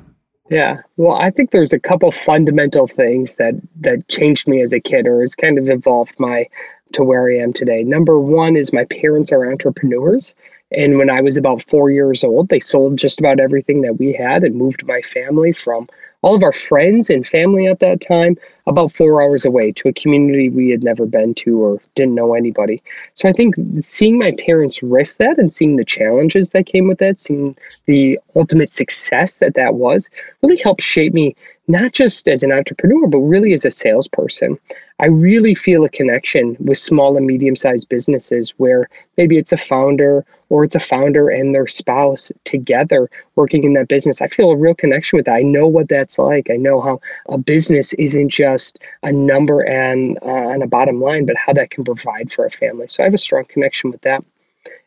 Yeah. 0.48 0.78
Well, 0.96 1.16
I 1.16 1.30
think 1.30 1.50
there's 1.50 1.72
a 1.72 1.78
couple 1.80 2.10
fundamental 2.10 2.86
things 2.86 3.36
that 3.36 3.54
that 3.80 4.08
changed 4.08 4.48
me 4.48 4.62
as 4.62 4.72
a 4.72 4.80
kid 4.80 5.06
or 5.06 5.20
has 5.20 5.34
kind 5.34 5.58
of 5.58 5.68
evolved 5.68 6.18
my 6.18 6.46
to 6.92 7.04
where 7.04 7.28
I 7.28 7.36
am 7.38 7.52
today. 7.52 7.84
Number 7.84 8.18
one 8.18 8.56
is 8.56 8.72
my 8.72 8.84
parents 8.86 9.30
are 9.30 9.50
entrepreneurs. 9.50 10.34
And 10.70 10.98
when 10.98 11.10
I 11.10 11.20
was 11.20 11.36
about 11.36 11.62
four 11.62 11.90
years 11.90 12.24
old, 12.24 12.48
they 12.48 12.60
sold 12.60 12.96
just 12.98 13.20
about 13.20 13.40
everything 13.40 13.82
that 13.82 13.98
we 13.98 14.12
had 14.12 14.42
and 14.44 14.54
moved 14.54 14.86
my 14.86 15.02
family 15.02 15.52
from 15.52 15.88
all 16.22 16.34
of 16.34 16.42
our 16.42 16.52
friends 16.52 17.10
and 17.10 17.26
family 17.26 17.66
at 17.66 17.78
that 17.80 18.00
time 18.00 18.37
about 18.66 18.92
four 18.92 19.22
hours 19.22 19.44
away 19.44 19.72
to 19.72 19.88
a 19.88 19.92
community 19.92 20.50
we 20.50 20.68
had 20.70 20.82
never 20.82 21.06
been 21.06 21.34
to 21.34 21.62
or 21.62 21.80
didn't 21.94 22.14
know 22.14 22.34
anybody. 22.34 22.82
So 23.14 23.28
I 23.28 23.32
think 23.32 23.54
seeing 23.82 24.18
my 24.18 24.32
parents 24.32 24.82
risk 24.82 25.18
that 25.18 25.38
and 25.38 25.52
seeing 25.52 25.76
the 25.76 25.84
challenges 25.84 26.50
that 26.50 26.66
came 26.66 26.88
with 26.88 26.98
that, 26.98 27.20
seeing 27.20 27.56
the 27.87 28.18
ultimate 28.34 28.72
success 28.72 29.38
that 29.38 29.54
that 29.54 29.75
was, 29.75 30.10
really 30.42 30.58
helped 30.58 30.82
shape 30.82 31.14
me 31.14 31.37
not 31.68 31.92
just 31.92 32.28
as 32.28 32.42
an 32.42 32.50
entrepreneur, 32.50 33.06
but 33.06 33.18
really 33.18 33.52
as 33.52 33.64
a 33.64 33.70
salesperson. 33.70 34.58
I 34.98 35.06
really 35.06 35.54
feel 35.54 35.84
a 35.84 35.88
connection 35.88 36.56
with 36.58 36.78
small 36.78 37.16
and 37.16 37.26
medium 37.26 37.54
sized 37.54 37.88
businesses 37.88 38.50
where 38.56 38.88
maybe 39.16 39.37
it's 39.37 39.52
a 39.52 39.58
founder 39.58 40.25
or 40.48 40.64
it's 40.64 40.75
a 40.75 40.80
founder 40.80 41.28
and 41.28 41.54
their 41.54 41.66
spouse 41.66 42.32
together 42.44 43.10
working 43.37 43.64
in 43.64 43.75
that 43.75 43.88
business. 43.88 44.22
I 44.22 44.28
feel 44.28 44.50
a 44.50 44.56
real 44.56 44.75
connection 44.75 45.18
with 45.18 45.26
that. 45.26 45.34
I 45.34 45.42
know 45.42 45.66
what 45.68 45.88
that's 45.88 46.18
like. 46.18 46.50
I 46.50 46.56
know 46.56 46.80
how 46.80 47.00
a 47.28 47.37
business 47.38 47.92
isn't 47.94 48.30
just 48.30 48.78
a 49.02 49.12
number 49.12 49.60
and 49.60 50.18
uh, 50.22 50.48
and 50.48 50.62
a 50.62 50.66
bottom 50.66 51.00
line, 51.00 51.26
but 51.26 51.37
how 51.37 51.52
that 51.52 51.70
can 51.70 51.84
provide 51.84 52.32
for 52.32 52.46
a 52.46 52.50
family. 52.50 52.88
So 52.88 53.02
I 53.02 53.06
have 53.06 53.14
a 53.14 53.18
strong 53.18 53.44
connection 53.44 53.90
with 53.90 54.00
that. 54.02 54.25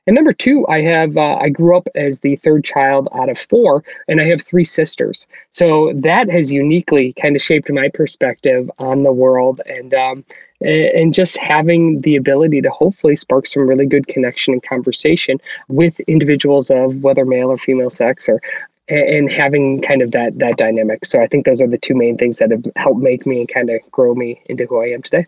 And 0.08 0.16
number 0.16 0.34
two, 0.34 0.66
I 0.68 0.82
have 0.82 1.16
uh, 1.16 1.36
I 1.36 1.50
grew 1.50 1.78
up 1.78 1.88
as 1.94 2.20
the 2.20 2.36
third 2.38 2.64
child 2.64 3.08
out 3.14 3.30
of 3.30 3.38
four, 3.38 3.84
and 4.08 4.20
I 4.20 4.26
have 4.26 4.42
three 4.42 4.64
sisters. 4.64 5.28
So 5.52 5.94
that 5.96 6.30
has 6.30 6.52
uniquely 6.52 7.14
kind 7.14 7.36
of 7.36 7.42
shaped 7.42 7.72
my 7.72 7.90
perspective 7.90 8.70
on 8.80 9.04
the 9.04 9.14
world, 9.14 9.62
and 9.68 9.94
um, 9.94 10.26
and 10.60 11.14
just 11.14 11.38
having 11.38 12.02
the 12.02 12.16
ability 12.16 12.62
to 12.62 12.70
hopefully 12.72 13.16
spark 13.16 13.46
some 13.48 13.68
really 13.68 13.86
good 13.86 14.08
connection 14.08 14.54
and 14.54 14.64
conversation 14.64 15.40
with 15.68 16.00
individuals 16.02 16.70
of 16.72 17.04
whether 17.04 17.26
male 17.26 17.52
or 17.52 17.58
female 17.58 17.92
sex, 17.92 18.28
or 18.28 18.42
and 18.90 19.32
having 19.32 19.82
kind 19.82 20.02
of 20.02 20.12
that 20.12 20.38
that 20.40 20.58
dynamic. 20.58 21.06
So 21.06 21.22
I 21.22 21.28
think 21.28 21.46
those 21.46 21.62
are 21.62 21.68
the 21.68 21.78
two 21.78 21.96
main 21.96 22.18
things 22.18 22.38
that 22.38 22.52
have 22.52 22.66
helped 22.76 23.02
make 23.02 23.26
me 23.26 23.42
and 23.42 23.48
kind 23.48 23.70
of 23.70 23.80
grow 23.92 24.16
me 24.16 24.42
into 24.48 24.66
who 24.66 24.82
I 24.82 24.88
am 24.88 25.04
today. 25.04 25.28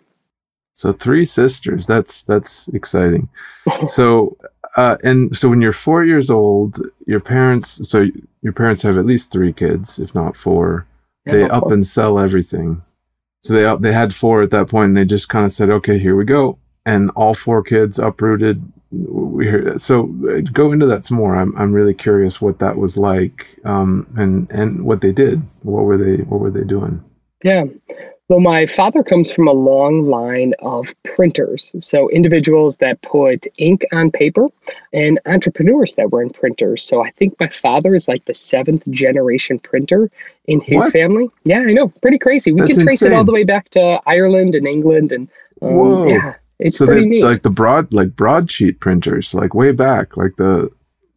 So 0.74 0.92
three 0.92 1.26
sisters. 1.26 1.86
That's 1.86 2.24
that's 2.24 2.68
exciting. 2.70 3.30
so 3.88 4.36
uh, 4.76 4.98
and 5.04 5.36
so 5.36 5.50
when 5.50 5.62
you're 5.62 5.72
four 5.72 6.04
years 6.04 6.30
old, 6.30 6.82
your 7.06 7.20
parents. 7.20 7.88
So 7.88 8.08
your 8.42 8.54
parents 8.54 8.82
have 8.82 8.98
at 8.98 9.06
least 9.06 9.32
three 9.32 9.54
kids, 9.54 10.00
if 10.00 10.16
not 10.16 10.36
four. 10.36 10.88
Yeah, 11.26 11.34
they 11.34 11.44
up 11.44 11.64
four. 11.64 11.74
and 11.74 11.86
sell 11.86 12.20
everything. 12.20 12.82
So 13.44 13.54
they 13.54 13.66
up. 13.66 13.82
They 13.82 13.94
had 13.94 14.14
four 14.16 14.42
at 14.42 14.52
that 14.52 14.70
point, 14.70 14.88
and 14.88 14.98
they 14.98 15.06
just 15.06 15.30
kind 15.30 15.46
of 15.46 15.52
said, 15.52 15.70
"Okay, 15.70 16.00
here 16.00 16.16
we 16.16 16.26
go." 16.26 16.58
And 16.86 17.12
all 17.12 17.34
four 17.34 17.62
kids 17.62 18.00
uprooted. 18.00 18.64
We 18.92 19.46
hear, 19.46 19.78
so 19.80 20.04
uh, 20.30 20.42
go 20.52 20.72
into 20.72 20.86
that 20.88 21.06
some 21.06 21.18
more. 21.18 21.36
I'm 21.36 21.56
I'm 21.56 21.72
really 21.72 21.94
curious 21.94 22.42
what 22.42 22.60
that 22.60 22.78
was 22.78 22.98
like, 22.98 23.60
um, 23.64 24.08
and 24.18 24.50
and 24.52 24.86
what 24.86 25.02
they 25.02 25.12
did. 25.12 25.44
What 25.62 25.84
were 25.84 25.98
they 25.98 26.24
What 26.24 26.40
were 26.40 26.52
they 26.52 26.64
doing? 26.64 27.04
Yeah. 27.44 27.66
Well, 28.34 28.40
my 28.40 28.66
father 28.66 29.04
comes 29.04 29.32
from 29.32 29.48
a 29.48 29.52
long 29.52 30.06
line 30.06 30.56
of 30.64 30.92
printers. 31.04 31.72
So, 31.82 32.10
individuals 32.10 32.80
that 32.80 33.00
put 33.04 33.46
ink 33.60 33.86
on 33.94 34.10
paper 34.10 34.48
and 34.92 35.20
entrepreneurs 35.28 35.94
that 35.98 36.12
were 36.12 36.24
in 36.24 36.32
printers. 36.32 36.82
So, 36.82 37.06
I 37.06 37.12
think 37.12 37.40
my 37.40 37.48
father 37.48 37.94
is 37.94 38.08
like 38.08 38.26
the 38.26 38.34
seventh 38.34 38.90
generation 38.90 39.60
printer 39.60 40.10
in 40.48 40.62
his 40.62 40.78
what? 40.78 40.94
family. 40.94 41.30
Yeah, 41.44 41.60
I 41.60 41.74
know. 41.74 41.90
Pretty 42.02 42.18
crazy. 42.18 42.52
We 42.52 42.62
That's 42.62 42.74
can 42.74 42.84
trace 42.84 43.04
insane. 43.04 43.14
it 43.14 43.16
all 43.18 43.24
the 43.24 43.32
way 43.32 43.44
back 43.44 43.70
to 43.70 44.02
Ireland 44.08 44.56
and 44.56 44.66
England. 44.66 45.12
And 45.12 45.30
um, 45.62 45.76
Whoa. 45.76 46.08
yeah, 46.08 46.34
it's 46.58 46.78
so 46.80 46.88
pretty 46.88 47.06
neat. 47.06 47.24
Like 47.24 47.44
the 47.44 47.52
broad, 47.52 47.94
like 47.94 48.16
broadsheet 48.16 48.80
printers, 48.80 49.36
like 49.36 49.54
way 49.54 49.74
back, 49.74 50.18
like 50.18 50.38
the 50.38 50.72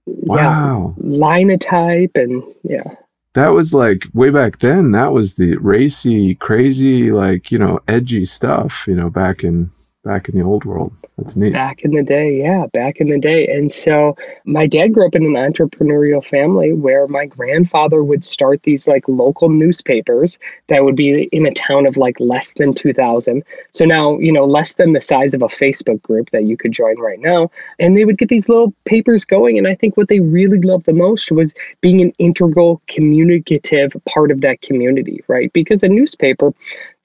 wow. 0.05 0.95
Yeah, 0.99 1.03
linotype 1.03 2.15
and 2.15 2.43
yeah 2.63 2.95
that 3.37 3.49
was 3.49 3.75
like 3.75 4.07
way 4.15 4.31
back 4.31 4.59
then 4.59 4.93
that 4.93 5.13
was 5.13 5.35
the 5.35 5.57
racy 5.57 6.35
crazy 6.37 7.13
like 7.13 7.53
you 7.53 7.59
know 7.59 7.79
edgy 7.87 8.25
stuff 8.25 8.87
you 8.89 8.95
know 8.95 9.11
back 9.11 9.45
in 9.45 9.69
back 10.07 10.29
in 10.29 10.39
the 10.39 10.45
old 10.45 10.65
world. 10.65 10.97
That's 11.19 11.35
neat. 11.35 11.53
Back 11.53 11.83
in 11.83 11.91
the 11.91 12.03
day, 12.03 12.39
yeah, 12.39 12.67
back 12.73 12.99
in 12.99 13.09
the 13.09 13.19
day. 13.19 13.49
And 13.49 13.73
so 13.73 14.17
my 14.45 14.67
dad 14.67 14.95
grew 14.95 15.05
up 15.05 15.17
in 15.17 15.25
an 15.25 15.33
entrepreneurial 15.33 16.25
family 16.25 16.73
where 16.73 17.09
my 17.09 17.27
grandfather 17.27 18.05
would 18.05 18.25
start 18.25 18.63
these 18.63 18.87
like 18.87 19.09
local 19.09 19.49
newspapers 19.49 20.39
that 20.69 20.85
would 20.85 20.95
be 20.95 21.25
in 21.25 21.45
a 21.45 21.53
town 21.53 21.87
of 21.87 21.97
like 21.97 22.21
less 22.21 22.55
than 22.55 22.73
2,000. 22.73 23.43
So 23.73 23.85
now, 23.85 24.17
you 24.21 24.33
know, 24.33 24.45
less 24.45 24.75
than 24.75 24.93
the 24.93 25.01
size 25.01 25.35
of 25.35 25.43
a 25.43 25.49
Facebook 25.49 26.01
group 26.03 26.31
that 26.31 26.45
you 26.45 26.57
could 26.57 26.73
join 26.73 26.99
right 27.01 27.19
now. 27.19 27.51
And 27.81 27.97
they 27.97 28.05
would 28.05 28.19
get 28.19 28.29
these 28.29 28.49
little 28.49 28.73
papers 28.85 29.25
going. 29.25 29.59
And 29.59 29.67
I 29.67 29.75
think 29.75 29.97
what 29.97 30.09
they 30.09 30.21
really 30.21 30.61
loved 30.61 30.87
the 30.87 30.93
most 30.93 31.33
was 31.33 31.53
being 31.81 32.01
an 32.01 32.13
integral 32.19 32.81
communicative 32.87 33.97
part 34.09 34.31
of 34.31 34.41
that 34.43 34.63
community, 34.63 35.25
right? 35.27 35.53
Because 35.53 35.83
a 35.83 35.89
newspaper 35.89 36.55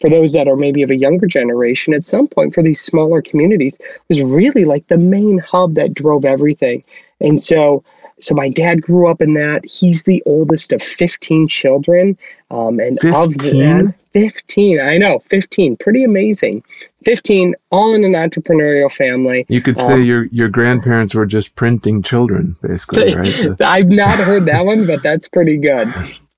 for 0.02 0.10
those 0.10 0.34
that 0.34 0.48
are 0.48 0.56
maybe 0.56 0.84
of 0.84 0.90
a 0.90 0.98
younger 0.98 1.28
generation, 1.28 1.94
at 1.94 2.04
some 2.04 2.28
point 2.28 2.54
for 2.54 2.64
these 2.64 2.82
smaller 2.82 3.22
communities, 3.22 3.78
was 4.10 4.22
really 4.22 4.66
like 4.66 4.88
the 4.88 4.98
main 4.98 5.38
hub 5.38 5.76
that 5.76 5.94
drove 5.94 6.26
everything. 6.26 6.84
And 7.22 7.42
so, 7.42 7.84
so 8.20 8.36
my 8.36 8.50
dad 8.50 8.82
grew 8.82 9.08
up 9.08 9.22
in 9.22 9.36
that. 9.36 9.64
He's 9.64 10.04
the 10.04 10.22
oldest 10.26 10.74
of 10.74 10.82
15 10.82 11.48
children. 11.48 12.18
Um, 12.50 12.80
and 12.80 13.00
15? 13.00 13.16
of 13.16 13.38
that, 13.38 13.96
15, 14.14 14.82
I 14.82 14.98
know, 14.98 15.20
15, 15.30 15.78
pretty 15.78 16.04
amazing. 16.04 16.64
15, 17.06 17.56
all 17.72 17.94
in 17.94 18.04
an 18.04 18.14
entrepreneurial 18.14 18.92
family. 18.92 19.46
You 19.48 19.62
could 19.62 19.78
say 19.78 19.94
um, 19.94 20.04
your 20.04 20.26
your 20.26 20.50
grandparents 20.50 21.16
were 21.16 21.26
just 21.26 21.56
printing 21.56 22.04
children, 22.04 22.54
basically, 22.62 23.16
right? 23.16 23.62
I've 23.62 23.88
not 23.88 24.20
heard 24.20 24.46
that 24.46 24.66
one, 24.66 24.86
but 24.86 25.02
that's 25.02 25.28
pretty 25.28 25.58
good. 25.58 25.92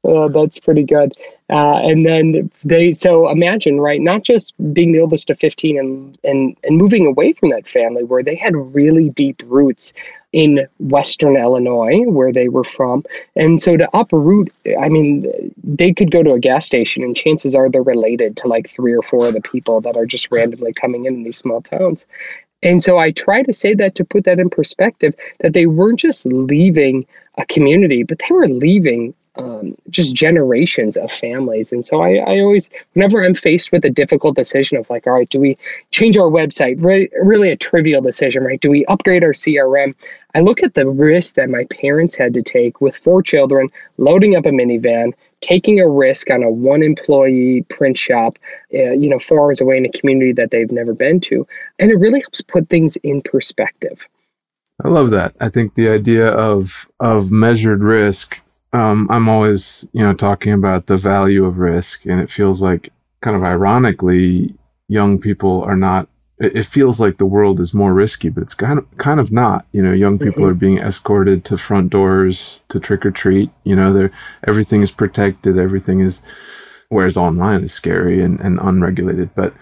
Uh, 0.08 0.28
that's 0.28 0.60
pretty 0.60 0.84
good. 0.84 1.14
Uh, 1.50 1.78
and 1.78 2.06
then 2.06 2.52
they, 2.66 2.92
so 2.92 3.30
imagine, 3.30 3.80
right, 3.80 4.02
not 4.02 4.24
just 4.24 4.54
being 4.74 4.92
the 4.92 5.00
oldest 5.00 5.30
of 5.30 5.40
15 5.40 5.78
and, 5.78 6.18
and, 6.24 6.58
and 6.64 6.78
moving 6.78 7.06
away 7.06 7.32
from 7.32 7.50
that 7.50 7.68
family 7.68 8.04
where 8.04 8.24
they 8.24 8.36
had 8.36 8.54
really 8.56 9.10
deep 9.10 9.42
roots 9.46 9.94
in 10.34 10.68
Western 10.80 11.38
Illinois, 11.38 12.02
where 12.06 12.34
they 12.34 12.50
were 12.50 12.64
from. 12.64 13.04
And 13.36 13.62
so 13.62 13.78
to 13.78 13.88
uproot, 13.94 14.52
I 14.80 14.90
mean, 14.90 15.54
they 15.64 15.94
could 15.94 16.12
go 16.12 16.24
to 16.24 16.34
a 16.34 16.40
gas 16.40 16.66
station 16.66 17.04
and 17.04 17.16
chances 17.16 17.56
are 17.56 17.70
they're 17.70 17.84
related 17.84 18.36
to 18.38 18.48
like 18.48 18.70
three 18.70 18.94
or 18.94 19.04
four 19.04 19.28
of 19.28 19.34
the 19.34 19.42
people 19.42 19.80
that 19.82 19.96
are 19.96 20.06
just 20.06 20.32
randomly 20.32 20.74
coming 20.74 21.06
in 21.06 21.14
in 21.16 21.24
these 21.24 21.38
small 21.38 21.62
towns. 21.62 22.06
And 22.64 22.82
so 22.82 22.98
I 22.98 23.12
try 23.12 23.44
to 23.44 23.54
say 23.54 23.74
that 23.76 23.96
to 23.96 24.06
put 24.06 24.24
that 24.24 24.40
in 24.40 24.50
perspective 24.50 25.14
that 25.40 25.54
they 25.54 25.66
weren't 25.66 26.00
just 26.00 26.26
leaving 26.26 27.06
a 27.38 27.46
community, 27.46 28.04
but 28.04 28.20
they 28.20 28.34
were 28.34 28.48
leaving 28.48 29.14
um, 29.36 29.76
just 29.90 30.14
generations 30.14 30.96
of 30.96 31.12
families. 31.12 31.74
And 31.74 31.84
so 31.84 32.02
I, 32.02 32.18
I, 32.18 32.40
always, 32.40 32.70
whenever 32.94 33.24
I'm 33.24 33.34
faced 33.34 33.72
with 33.72 33.84
a 33.84 33.90
difficult 33.90 34.36
decision 34.36 34.78
of 34.78 34.90
like, 34.90 35.08
all 35.08 35.14
right, 35.14 35.30
do 35.30 35.40
we 35.40 35.58
change 35.92 36.18
our 36.18 36.30
website? 36.30 36.84
Re- 36.84 37.10
really 37.22 37.50
a 37.50 37.58
trivial 37.58 38.02
decision, 38.02 38.44
right? 38.44 38.62
Do 38.62 38.70
we 38.70 38.86
upgrade 38.86 39.24
our 39.24 39.34
CRM? 39.34 39.96
I 40.36 40.40
look 40.42 40.62
at 40.62 40.76
the 40.76 40.88
risk 40.88 41.36
that 41.36 41.50
my 41.50 41.66
parents 41.66 42.16
had 42.16 42.34
to 42.36 42.44
take 42.44 42.80
with 42.80 42.96
four 42.96 43.24
children, 43.24 43.70
loading 43.98 44.36
up 44.36 44.46
a 44.46 44.50
minivan, 44.50 45.14
taking 45.42 45.80
a 45.80 45.88
risk 45.88 46.30
on 46.30 46.44
a 46.44 46.50
one 46.50 46.84
employee 46.84 47.64
print 47.70 47.98
shop, 47.98 48.38
uh, 48.74 48.92
you 48.92 49.10
know, 49.10 49.20
four 49.20 49.42
hours 49.42 49.62
away 49.62 49.78
in 49.78 49.86
a 49.86 49.92
community 49.92 50.34
that 50.34 50.52
they've 50.52 50.72
never 50.72 50.94
been 50.94 51.20
to. 51.22 51.46
And 51.80 51.92
it 51.92 51.96
really 51.96 52.22
helps 52.22 52.42
put 52.42 52.70
things 52.70 52.98
in 52.98 53.22
perspective. 53.22 54.08
I 54.84 54.90
love 54.90 55.12
that. 55.12 55.36
I 55.40 55.50
think 55.50 55.76
the 55.76 55.90
idea 55.90 56.28
of 56.28 56.88
of 57.00 57.32
measured 57.32 57.84
risk 57.84 58.40
um, 58.74 59.08
I'm 59.10 59.30
always, 59.30 59.86
you 59.94 60.02
know, 60.02 60.14
talking 60.14 60.52
about 60.52 60.88
the 60.88 60.98
value 60.98 61.46
of 61.46 61.60
risk, 61.60 62.06
and 62.06 62.20
it 62.20 62.30
feels 62.30 62.62
like 62.62 62.92
kind 63.22 63.38
of 63.38 63.44
ironically, 63.44 64.56
young 64.88 65.20
people 65.20 65.64
are 65.64 65.78
not. 65.78 66.10
It, 66.40 66.66
feels 66.66 67.00
like 67.00 67.20
the 67.20 67.26
world 67.26 67.62
is 67.62 67.74
more 67.74 67.94
risky, 67.94 68.28
but 68.28 68.42
it's 68.42 68.56
kind 68.56 68.80
of 68.80 68.98
kind 68.98 69.20
of 69.20 69.32
not. 69.32 69.66
You 69.72 69.84
know, 69.84 69.94
young 69.94 70.18
people 70.18 70.42
mm-hmm. 70.42 70.52
are 70.52 70.56
being 70.56 70.78
escorted 70.80 71.46
to 71.46 71.58
front 71.58 71.92
doors 71.92 72.64
to 72.70 72.80
trick 72.80 73.06
or 73.06 73.12
treat. 73.12 73.52
You 73.64 73.76
know, 73.76 73.94
they're 73.94 74.12
everything 74.46 74.82
is 74.82 74.92
protected, 74.92 75.58
everything 75.58 76.00
is. 76.00 76.22
Whereas 76.90 77.18
online 77.18 77.64
is 77.64 77.74
scary 77.74 78.22
and, 78.22 78.40
and 78.40 78.60
unregulated, 78.62 79.34
but 79.34 79.54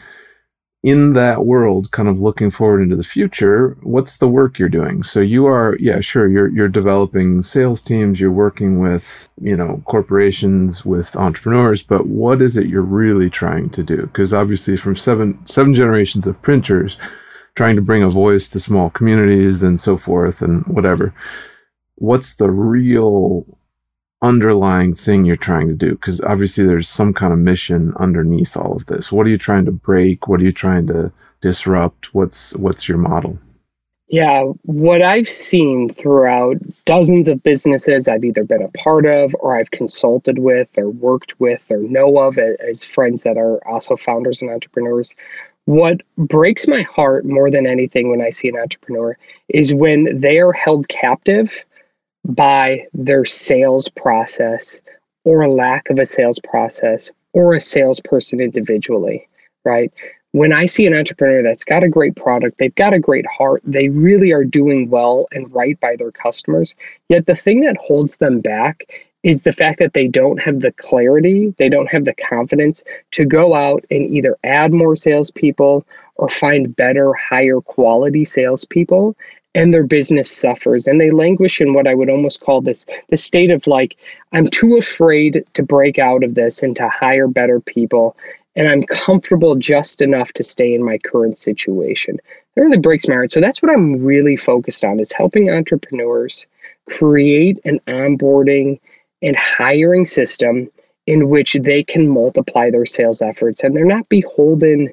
in 0.83 1.13
that 1.13 1.45
world, 1.45 1.91
kind 1.91 2.09
of 2.09 2.19
looking 2.19 2.49
forward 2.49 2.81
into 2.81 2.95
the 2.95 3.03
future, 3.03 3.77
what's 3.83 4.17
the 4.17 4.27
work 4.27 4.57
you're 4.57 4.67
doing? 4.67 5.03
So 5.03 5.19
you 5.19 5.45
are, 5.45 5.77
yeah, 5.79 5.99
sure, 5.99 6.27
you're 6.27 6.47
you're 6.47 6.67
developing 6.67 7.43
sales 7.43 7.81
teams, 7.83 8.19
you're 8.19 8.31
working 8.31 8.79
with, 8.79 9.29
you 9.39 9.55
know, 9.55 9.83
corporations, 9.85 10.83
with 10.83 11.15
entrepreneurs, 11.15 11.83
but 11.83 12.07
what 12.07 12.41
is 12.41 12.57
it 12.57 12.65
you're 12.67 12.81
really 12.81 13.29
trying 13.29 13.69
to 13.71 13.83
do? 13.83 14.03
Because 14.07 14.33
obviously 14.33 14.75
from 14.75 14.95
seven 14.95 15.45
seven 15.45 15.75
generations 15.75 16.25
of 16.25 16.41
printers, 16.41 16.97
trying 17.53 17.75
to 17.75 17.81
bring 17.83 18.01
a 18.01 18.09
voice 18.09 18.47
to 18.49 18.59
small 18.59 18.89
communities 18.89 19.61
and 19.61 19.79
so 19.79 19.97
forth 19.97 20.41
and 20.41 20.65
whatever. 20.65 21.13
What's 21.95 22.37
the 22.37 22.49
real 22.49 23.45
underlying 24.21 24.93
thing 24.93 25.25
you're 25.25 25.35
trying 25.35 25.67
to 25.67 25.73
do 25.73 25.91
because 25.91 26.21
obviously 26.21 26.65
there's 26.65 26.87
some 26.87 27.13
kind 27.13 27.33
of 27.33 27.39
mission 27.39 27.93
underneath 27.97 28.55
all 28.55 28.75
of 28.75 28.85
this. 28.85 29.11
What 29.11 29.25
are 29.25 29.29
you 29.29 29.37
trying 29.37 29.65
to 29.65 29.71
break? 29.71 30.27
What 30.27 30.41
are 30.41 30.43
you 30.43 30.51
trying 30.51 30.87
to 30.87 31.11
disrupt? 31.41 32.13
What's 32.13 32.55
what's 32.55 32.87
your 32.87 32.97
model? 32.97 33.37
Yeah 34.07 34.43
what 34.63 35.01
i've 35.01 35.29
seen 35.29 35.87
throughout 35.87 36.57
dozens 36.83 37.29
of 37.29 37.41
businesses 37.41 38.09
i've 38.09 38.25
either 38.25 38.43
been 38.43 38.61
a 38.61 38.67
part 38.69 39.05
of 39.05 39.33
or 39.39 39.57
i've 39.57 39.71
consulted 39.71 40.39
with 40.39 40.77
or 40.77 40.89
worked 40.89 41.39
with 41.39 41.65
or 41.71 41.77
know 41.77 42.19
of 42.19 42.37
as 42.37 42.83
friends 42.83 43.23
that 43.23 43.37
are 43.37 43.65
also 43.65 43.95
founders 43.95 44.41
and 44.41 44.51
entrepreneurs. 44.51 45.15
What 45.65 46.01
breaks 46.17 46.67
my 46.67 46.81
heart 46.81 47.23
more 47.23 47.49
than 47.49 47.65
anything 47.65 48.09
when 48.09 48.19
i 48.21 48.31
see 48.31 48.49
an 48.49 48.57
entrepreneur 48.57 49.17
is 49.47 49.73
when 49.73 50.19
they 50.19 50.39
are 50.39 50.51
held 50.51 50.89
captive 50.89 51.63
by 52.25 52.85
their 52.93 53.25
sales 53.25 53.89
process 53.89 54.81
or 55.23 55.41
a 55.41 55.51
lack 55.51 55.89
of 55.89 55.99
a 55.99 56.05
sales 56.05 56.39
process 56.39 57.11
or 57.33 57.53
a 57.53 57.61
salesperson 57.61 58.39
individually, 58.39 59.27
right? 59.63 59.91
When 60.33 60.53
I 60.53 60.65
see 60.65 60.85
an 60.87 60.93
entrepreneur 60.93 61.43
that's 61.43 61.65
got 61.65 61.83
a 61.83 61.89
great 61.89 62.15
product, 62.15 62.57
they've 62.57 62.75
got 62.75 62.93
a 62.93 62.99
great 62.99 63.25
heart, 63.27 63.61
they 63.65 63.89
really 63.89 64.31
are 64.31 64.45
doing 64.45 64.89
well 64.89 65.27
and 65.33 65.53
right 65.53 65.79
by 65.79 65.95
their 65.97 66.11
customers. 66.11 66.73
Yet 67.09 67.25
the 67.25 67.35
thing 67.35 67.61
that 67.61 67.77
holds 67.77 68.17
them 68.17 68.39
back 68.39 68.85
is 69.23 69.43
the 69.43 69.53
fact 69.53 69.77
that 69.79 69.93
they 69.93 70.07
don't 70.07 70.41
have 70.41 70.61
the 70.61 70.71
clarity, 70.71 71.53
they 71.57 71.69
don't 71.69 71.91
have 71.91 72.05
the 72.05 72.13
confidence 72.15 72.83
to 73.11 73.25
go 73.25 73.53
out 73.53 73.85
and 73.91 74.09
either 74.09 74.37
add 74.43 74.73
more 74.73 74.95
salespeople 74.95 75.85
or 76.15 76.29
find 76.29 76.75
better, 76.75 77.13
higher 77.13 77.61
quality 77.61 78.25
salespeople 78.25 79.15
and 79.53 79.73
their 79.73 79.83
business 79.83 80.31
suffers 80.31 80.87
and 80.87 80.99
they 80.99 81.11
languish 81.11 81.59
in 81.61 81.73
what 81.73 81.87
i 81.87 81.93
would 81.93 82.09
almost 82.09 82.41
call 82.41 82.61
this 82.61 82.85
the 83.09 83.17
state 83.17 83.51
of 83.51 83.67
like 83.67 83.97
i'm 84.31 84.49
too 84.49 84.77
afraid 84.77 85.43
to 85.53 85.63
break 85.63 85.99
out 85.99 86.23
of 86.23 86.35
this 86.35 86.63
and 86.63 86.75
to 86.75 86.87
hire 86.87 87.27
better 87.27 87.59
people 87.59 88.15
and 88.55 88.67
i'm 88.67 88.83
comfortable 88.83 89.55
just 89.55 90.01
enough 90.01 90.33
to 90.33 90.43
stay 90.43 90.73
in 90.73 90.83
my 90.83 90.97
current 90.97 91.37
situation. 91.37 92.17
That 92.55 92.63
really 92.63 92.77
breaks 92.77 93.07
my 93.07 93.15
heart. 93.15 93.31
So 93.31 93.39
that's 93.39 93.61
what 93.61 93.71
i'm 93.71 94.03
really 94.03 94.37
focused 94.37 94.83
on 94.83 94.99
is 94.99 95.11
helping 95.11 95.49
entrepreneurs 95.49 96.45
create 96.89 97.59
an 97.65 97.79
onboarding 97.87 98.79
and 99.21 99.35
hiring 99.35 100.05
system 100.05 100.69
in 101.07 101.29
which 101.29 101.55
they 101.61 101.83
can 101.83 102.09
multiply 102.09 102.69
their 102.69 102.85
sales 102.85 103.21
efforts 103.21 103.63
and 103.63 103.75
they're 103.75 103.85
not 103.85 104.07
beholden 104.09 104.89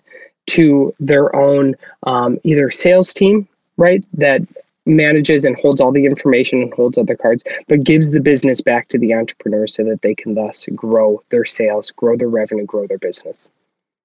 to 0.47 0.95
their 0.99 1.35
own 1.37 1.75
um, 2.05 2.39
either 2.45 2.71
sales 2.71 3.13
team 3.13 3.47
right? 3.79 4.05
That 4.13 4.43
manages 4.85 5.45
and 5.45 5.57
holds 5.57 5.81
all 5.81 5.93
the 5.93 6.07
information 6.07 6.63
and 6.63 6.73
holds 6.75 6.99
other 6.99 7.17
cards, 7.17 7.45
but 7.69 7.85
gives 7.85 8.11
the 8.11 8.21
business 8.21 8.61
back 8.61 8.89
to 8.89 8.99
the 8.99 9.15
entrepreneur 9.15 9.67
so 9.67 9.85
that 9.85 10.03
they 10.03 10.15
can 10.15 10.35
thus 10.35 10.67
grow 10.75 11.23
their 11.31 11.45
sales, 11.45 11.91
grow 11.91 12.17
their 12.17 12.29
revenue, 12.29 12.65
grow 12.65 12.87
their 12.87 12.99
business. 12.99 13.51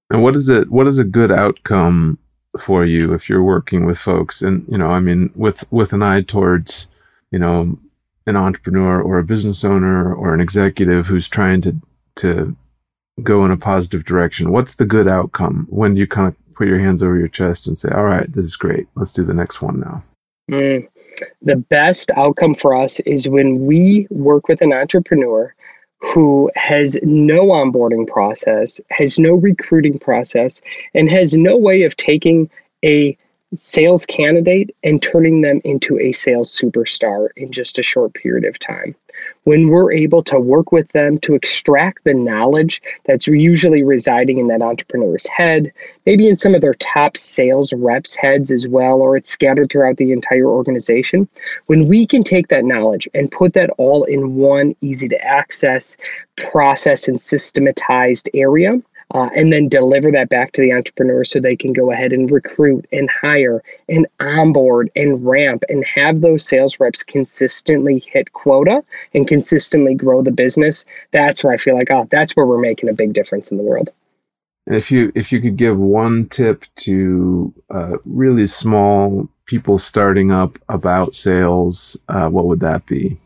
And 0.10 0.22
what 0.22 0.36
is 0.36 0.50
it? 0.50 0.70
What 0.70 0.88
is 0.88 0.98
a 0.98 1.04
good 1.04 1.32
outcome 1.32 2.20
for 2.60 2.86
you 2.86 3.14
if 3.14 3.30
you're 3.30 3.44
working 3.44 3.86
with 3.86 3.98
folks? 3.98 4.42
And 4.42 4.66
you 4.68 4.78
know, 4.78 4.90
I 4.90 5.00
mean, 5.00 5.32
with 5.36 5.72
with 5.72 5.94
an 5.94 6.04
eye 6.04 6.22
towards, 6.22 6.88
you 7.32 7.40
know, 7.40 7.78
an 8.28 8.36
entrepreneur 8.36 9.02
or 9.02 9.18
a 9.18 9.24
business 9.24 9.64
owner 9.64 10.14
or 10.14 10.34
an 10.34 10.42
executive 10.42 11.08
who's 11.08 11.28
trying 11.28 11.62
to 11.62 11.76
to 12.18 12.56
go 13.22 13.46
in 13.46 13.52
a 13.52 13.58
positive 13.58 14.06
direction. 14.06 14.52
What's 14.52 14.76
the 14.76 14.86
good 14.86 15.08
outcome 15.08 15.68
when 15.70 15.96
you 15.96 16.08
kind 16.08 16.28
of 16.28 16.36
put 16.54 16.68
your 16.68 16.80
hands 16.80 17.04
over 17.04 17.18
your 17.18 17.28
chest 17.28 17.68
and 17.68 17.78
say, 17.78 17.90
all 17.90 18.06
right, 18.06 18.32
this 18.32 18.46
is 18.46 18.56
great. 18.56 18.88
Let's 18.96 19.14
do 19.14 19.24
the 19.24 19.34
next 19.34 19.62
one 19.62 19.80
now? 19.80 20.04
Mm, 20.52 20.88
the 21.42 21.56
best 21.56 22.12
outcome 22.16 22.56
for 22.56 22.76
us 22.76 23.00
is 23.02 23.28
when 23.28 23.66
we 23.66 24.08
work 24.10 24.48
with 24.48 24.62
an 24.62 24.74
entrepreneur 24.74 25.54
who 26.00 26.52
has 26.56 26.98
no 27.02 27.46
onboarding 27.48 28.08
process, 28.08 28.82
has 28.90 29.18
no 29.18 29.34
recruiting 29.34 29.98
process, 29.98 30.62
and 30.94 31.10
has 31.10 31.34
no 31.34 31.56
way 31.56 31.84
of 31.84 31.96
taking 31.96 32.50
a 32.84 33.18
sales 33.56 34.06
candidate 34.06 34.76
and 34.84 35.02
turning 35.02 35.42
them 35.42 35.62
into 35.64 36.00
a 36.00 36.12
sales 36.12 36.50
superstar 36.50 37.30
in 37.36 37.52
just 37.52 37.80
a 37.80 37.84
short 37.84 38.14
period 38.14 38.46
of 38.46 38.60
time. 38.60 38.96
When 39.44 39.70
we're 39.70 39.92
able 39.92 40.24
to 40.24 40.40
work 40.40 40.72
with 40.72 40.92
them 40.92 41.20
to 41.20 41.36
extract 41.36 42.04
the 42.04 42.14
knowledge 42.14 42.82
that's 43.06 43.28
usually 43.28 43.84
residing 43.84 44.40
in 44.40 44.48
that 44.48 44.62
entrepreneur's 44.62 45.28
head, 45.28 45.72
maybe 46.06 46.28
in 46.28 46.36
some 46.36 46.56
of 46.56 46.62
their 46.62 46.74
top 46.76 47.16
sales 47.16 47.74
reps' 47.74 48.16
heads 48.16 48.52
as 48.52 48.68
well, 48.68 49.02
or 49.02 49.16
it's 49.16 49.30
scattered 49.30 49.70
throughout 49.72 49.98
the 49.98 50.12
entire 50.12 50.48
organization, 50.48 51.28
when 51.68 51.88
we 51.88 52.08
can 52.08 52.24
take 52.24 52.48
that 52.48 52.66
knowledge 52.66 53.08
and 53.14 53.32
put 53.32 53.54
that 53.54 53.70
all 53.78 54.04
in 54.06 54.36
one 54.36 54.76
easy 54.82 55.08
to 55.10 55.24
access, 55.24 55.96
process, 56.36 57.08
and 57.08 57.22
systematized 57.22 58.30
area, 58.34 58.82
uh, 59.14 59.30
and 59.36 59.54
then 59.54 59.68
deliver 59.68 60.12
that 60.12 60.30
back 60.30 60.52
to 60.54 60.62
the 60.62 60.74
entrepreneur 60.74 61.24
so 61.24 61.40
they 61.40 61.56
can 61.56 61.72
go 61.72 61.92
ahead 61.92 62.12
and 62.12 62.32
recruit 62.32 62.86
and 62.92 63.10
hire 63.10 63.64
and 63.88 64.08
onboard 64.20 64.90
and 64.96 65.26
ramp 65.26 65.64
and 65.70 65.86
have 65.86 66.22
those 66.22 66.46
sales 66.46 66.80
reps 66.80 67.04
consistently 67.04 68.00
hit 68.00 68.34
quota 68.34 68.84
and 69.14 69.28
consistently 69.28 69.94
grow 69.94 70.22
the 70.22 70.32
business. 70.32 70.84
That's 71.12 71.44
where 71.44 71.54
I 71.54 71.58
feel 71.58 71.76
like, 71.76 71.92
oh, 71.92 72.08
that's 72.10 72.36
where 72.36 72.46
we're 72.46 72.60
making 72.60 72.90
a 72.90 72.94
big 72.94 73.14
difference 73.14 73.52
in 73.52 73.58
the 73.58 73.64
world. 73.64 73.92
And 74.66 74.76
if 74.76 74.92
you 74.92 75.12
if 75.14 75.32
you 75.32 75.42
could 75.42 75.58
give 75.58 75.78
one 75.78 76.28
tip 76.28 76.64
to 76.78 77.54
uh, 77.70 77.98
really 78.06 78.48
small 78.48 79.28
people 79.46 79.78
starting 79.78 80.32
up 80.32 80.58
about 80.70 81.14
sales, 81.14 81.98
uh, 82.08 82.30
what 82.30 82.46
would 82.46 82.62
that 82.62 82.86
be? 82.86 83.18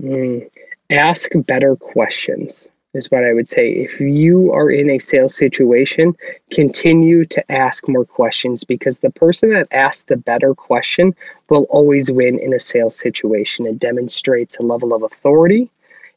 Mm, 0.00 0.50
ask 0.90 1.30
better 1.46 1.76
questions 1.76 2.66
is 2.94 3.10
what 3.10 3.24
I 3.24 3.32
would 3.32 3.48
say. 3.48 3.70
If 3.70 4.00
you 4.00 4.52
are 4.52 4.70
in 4.70 4.90
a 4.90 4.98
sales 4.98 5.36
situation, 5.36 6.14
continue 6.50 7.24
to 7.26 7.52
ask 7.52 7.88
more 7.88 8.04
questions 8.04 8.64
because 8.64 9.00
the 9.00 9.10
person 9.10 9.52
that 9.52 9.68
asks 9.70 10.04
the 10.04 10.16
better 10.16 10.54
question 10.54 11.14
will 11.48 11.64
always 11.70 12.10
win 12.10 12.38
in 12.38 12.52
a 12.52 12.60
sales 12.60 12.96
situation. 12.96 13.66
It 13.66 13.78
demonstrates 13.78 14.58
a 14.58 14.62
level 14.62 14.92
of 14.92 15.02
authority, 15.02 15.70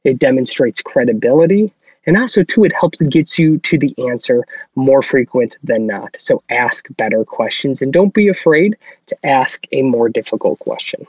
it 0.03 0.17
demonstrates 0.19 0.81
credibility, 0.81 1.71
and 2.05 2.17
also 2.17 2.43
too 2.43 2.63
it 2.63 2.73
helps 2.73 3.01
gets 3.03 3.37
you 3.37 3.59
to 3.59 3.77
the 3.77 3.93
answer 4.09 4.43
more 4.75 5.01
frequent 5.01 5.55
than 5.63 5.85
not. 5.85 6.17
So 6.19 6.43
ask 6.49 6.87
better 6.97 7.23
questions 7.23 7.81
and 7.81 7.93
don't 7.93 8.13
be 8.13 8.27
afraid 8.27 8.75
to 9.07 9.25
ask 9.25 9.65
a 9.71 9.83
more 9.83 10.09
difficult 10.09 10.59
question. 10.59 11.05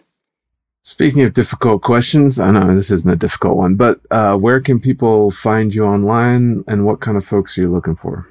Speaking 0.86 1.22
of 1.22 1.32
difficult 1.32 1.80
questions, 1.80 2.38
I 2.38 2.50
know 2.50 2.74
this 2.74 2.90
isn't 2.90 3.10
a 3.10 3.16
difficult 3.16 3.56
one, 3.56 3.74
but 3.74 4.00
uh, 4.10 4.36
where 4.36 4.60
can 4.60 4.78
people 4.78 5.30
find 5.30 5.74
you 5.74 5.82
online 5.86 6.62
and 6.68 6.84
what 6.84 7.00
kind 7.00 7.16
of 7.16 7.24
folks 7.24 7.56
are 7.56 7.62
you 7.62 7.70
looking 7.70 7.96
for? 7.96 8.26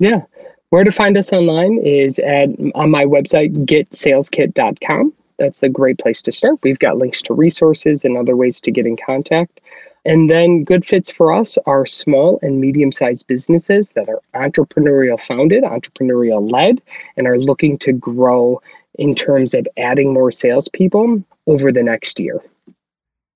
Yeah. 0.00 0.22
Where 0.70 0.82
to 0.82 0.90
find 0.90 1.16
us 1.16 1.32
online 1.32 1.78
is 1.78 2.18
at 2.18 2.48
on 2.74 2.90
my 2.90 3.04
website, 3.04 3.54
getsaleskit.com. 3.64 5.12
That's 5.38 5.62
a 5.62 5.68
great 5.68 5.98
place 5.98 6.20
to 6.22 6.32
start. 6.32 6.58
We've 6.64 6.80
got 6.80 6.98
links 6.98 7.22
to 7.22 7.34
resources 7.34 8.04
and 8.04 8.16
other 8.16 8.36
ways 8.36 8.60
to 8.62 8.72
get 8.72 8.86
in 8.86 8.96
contact. 8.96 9.60
And 10.04 10.28
then 10.28 10.64
good 10.64 10.84
fits 10.84 11.10
for 11.10 11.32
us 11.32 11.56
are 11.66 11.86
small 11.86 12.40
and 12.42 12.60
medium 12.60 12.90
sized 12.90 13.28
businesses 13.28 13.92
that 13.92 14.08
are 14.08 14.20
entrepreneurial 14.34 15.18
founded, 15.18 15.62
entrepreneurial 15.62 16.50
led, 16.50 16.82
and 17.16 17.28
are 17.28 17.38
looking 17.38 17.78
to 17.78 17.92
grow 17.92 18.60
in 18.96 19.14
terms 19.14 19.54
of 19.54 19.66
adding 19.76 20.12
more 20.12 20.30
salespeople 20.30 21.22
over 21.46 21.72
the 21.72 21.82
next 21.82 22.20
year. 22.20 22.40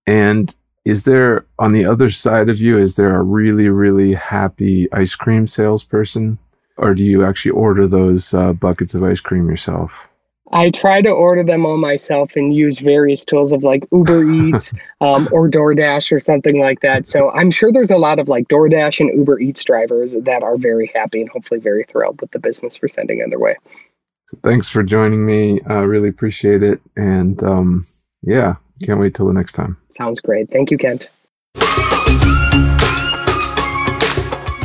And 0.07 0.55
is 0.85 1.05
there 1.05 1.45
on 1.59 1.73
the 1.73 1.85
other 1.85 2.11
side 2.11 2.49
of 2.49 2.61
you, 2.61 2.79
is 2.79 2.95
there 2.97 3.15
a 3.15 3.23
really, 3.23 3.69
really 3.69 4.15
happy 4.15 4.91
ice 4.93 5.15
cream 5.15 5.47
salesperson? 5.47 6.39
Or 6.79 6.95
do 6.95 7.05
you 7.05 7.25
actually 7.25 7.51
order 7.51 7.87
those 7.87 8.33
uh, 8.33 8.53
buckets 8.53 8.95
of 8.95 9.03
ice 9.03 9.21
cream 9.21 9.49
yourself? 9.49 10.09
I 10.51 10.71
try 10.71 11.03
to 11.03 11.11
order 11.11 11.45
them 11.45 11.67
all 11.67 11.77
myself 11.77 12.37
and 12.37 12.55
use 12.55 12.79
various 12.79 13.25
tools 13.25 13.53
of 13.53 13.63
like 13.63 13.87
Uber 13.93 14.31
Eats 14.33 14.73
um, 15.01 15.29
or 15.31 15.51
DoorDash 15.51 16.11
or 16.11 16.21
something 16.21 16.59
like 16.61 16.81
that. 16.81 17.07
So 17.07 17.31
I'm 17.33 17.51
sure 17.51 17.71
there's 17.71 17.91
a 17.91 17.99
lot 17.99 18.19
of 18.19 18.29
like 18.29 18.49
DoorDash 18.49 19.01
and 19.01 19.15
Uber 19.15 19.41
Eats 19.41 19.63
drivers 19.65 20.15
that 20.15 20.43
are 20.43 20.57
very 20.57 20.91
happy 20.95 21.21
and 21.21 21.29
hopefully 21.29 21.61
very 21.61 21.85
thrilled 21.85 22.21
with 22.21 22.31
the 22.31 22.39
business 22.39 22.81
we're 22.81 22.89
sending 22.89 23.23
on 23.23 23.31
their 23.31 23.39
way. 23.39 23.57
So 24.29 24.37
thanks 24.43 24.69
for 24.69 24.83
joining 24.83 25.25
me. 25.25 25.59
I 25.63 25.79
uh, 25.79 25.83
really 25.85 26.11
appreciate 26.11 26.63
it. 26.63 26.83
And 26.97 27.43
um, 27.43 27.87
yeah, 28.21 28.57
can't 28.85 29.01
wait 29.01 29.15
till 29.15 29.27
the 29.27 29.33
next 29.33 29.53
time. 29.53 29.79
Sounds 29.93 30.21
great. 30.21 30.51
Thank 30.51 30.71
you, 30.71 30.77
Kent. 30.77 31.09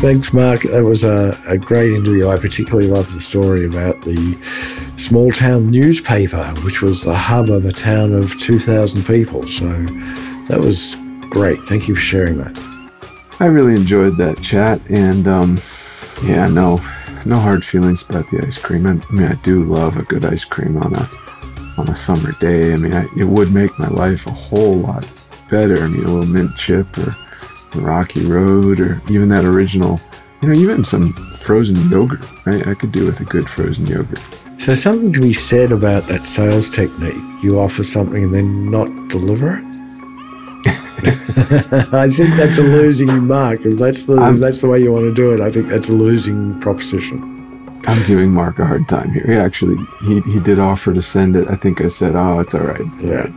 Thanks, 0.02 0.34
Mark. 0.34 0.64
That 0.64 0.84
was 0.84 1.06
a, 1.06 1.42
a 1.48 1.58
great 1.58 1.94
interview. 1.94 2.28
I 2.28 2.36
particularly 2.36 2.90
loved 2.90 3.16
the 3.16 3.22
story 3.22 3.66
about 3.66 4.02
the 4.02 4.38
small 4.98 5.32
town 5.32 5.72
newspaper, 5.72 6.44
which 6.66 6.82
was 6.82 7.02
the 7.04 7.16
hub 7.16 7.50
of 7.50 7.66
a 7.66 7.72
town 7.72 8.14
of 8.14 8.38
2,000 8.42 9.06
people. 9.06 9.48
So 9.48 9.70
that 10.50 10.60
was 10.60 10.98
great. 11.30 11.64
Thank 11.70 11.88
you 11.88 11.96
for 11.96 12.02
sharing 12.02 12.38
that. 12.40 12.60
I 13.40 13.46
really 13.46 13.76
enjoyed 13.76 14.18
that 14.18 14.42
chat. 14.42 14.82
And 14.90 15.26
um, 15.26 15.62
yeah, 16.22 16.50
no, 16.50 16.82
no 17.26 17.38
hard 17.40 17.64
feelings 17.64 18.08
about 18.10 18.30
the 18.30 18.46
ice 18.46 18.58
cream. 18.58 18.86
I, 18.86 18.94
mean, 19.12 19.28
I 19.28 19.36
do 19.36 19.64
love 19.64 19.98
a 19.98 20.04
good 20.04 20.26
ice 20.26 20.44
cream 20.44 20.78
on 20.78 20.96
a 20.96 21.10
on 21.78 21.90
a 21.90 21.96
summer 21.96 22.34
day. 22.34 22.74
I 22.74 22.78
mean, 22.78 22.94
I, 22.94 23.08
it 23.18 23.26
would 23.26 23.52
make 23.52 23.78
my 23.80 23.88
life 23.88 24.28
a 24.28 24.32
whole 24.32 24.76
lot 24.76 25.08
better. 25.50 25.84
I 25.84 25.88
mean, 25.88 26.04
a 26.04 26.08
little 26.08 26.26
mint 26.26 26.56
chip 26.56 26.98
or 26.98 27.16
Rocky 27.76 28.26
Road 28.26 28.80
or 28.80 29.02
even 29.10 29.30
that 29.30 29.46
original, 29.46 30.00
you 30.42 30.50
know, 30.50 30.60
even 30.60 30.84
some 30.84 31.14
frozen 31.14 31.90
yogurt. 31.90 32.24
I, 32.46 32.72
I 32.72 32.74
could 32.74 32.92
do 32.92 33.06
with 33.06 33.20
a 33.22 33.26
good 33.26 33.50
frozen 33.50 33.88
yogurt. 33.88 34.20
So, 34.60 34.76
something 34.76 35.12
to 35.14 35.20
be 35.20 35.34
said 35.34 35.72
about 35.72 36.08
that 36.08 36.24
sales 36.24 36.70
technique. 36.70 37.16
You 37.42 37.60
offer 37.60 37.84
something 37.84 38.24
and 38.24 38.34
then 38.34 38.70
not 38.70 39.10
deliver 39.10 39.58
it. 39.58 39.73
I 41.94 42.10
think 42.10 42.36
that's 42.36 42.58
a 42.58 42.64
losing 42.64 43.28
mark. 43.28 43.66
If 43.66 43.78
that's 43.78 44.06
the 44.06 44.14
if 44.34 44.40
that's 44.40 44.62
the 44.62 44.68
way 44.68 44.80
you 44.80 44.92
want 44.92 45.06
to 45.06 45.14
do 45.14 45.34
it, 45.34 45.42
I 45.42 45.52
think 45.52 45.68
that's 45.68 45.90
a 45.90 45.94
losing 45.94 46.60
proposition. 46.60 47.30
I'm 47.86 48.06
giving 48.08 48.32
Mark 48.32 48.60
a 48.60 48.66
hard 48.66 48.88
time 48.88 49.12
here. 49.12 49.26
He 49.28 49.34
actually 49.34 49.76
he 50.06 50.22
he 50.22 50.40
did 50.40 50.58
offer 50.60 50.94
to 50.94 51.02
send 51.02 51.36
it. 51.36 51.50
I 51.50 51.56
think 51.56 51.82
I 51.82 51.90
said, 51.90 52.16
"Oh, 52.16 52.40
it's 52.40 52.56
all 52.56 52.62
right. 52.62 52.82
It's 52.82 53.04
all 53.04 53.12
right." 53.12 53.34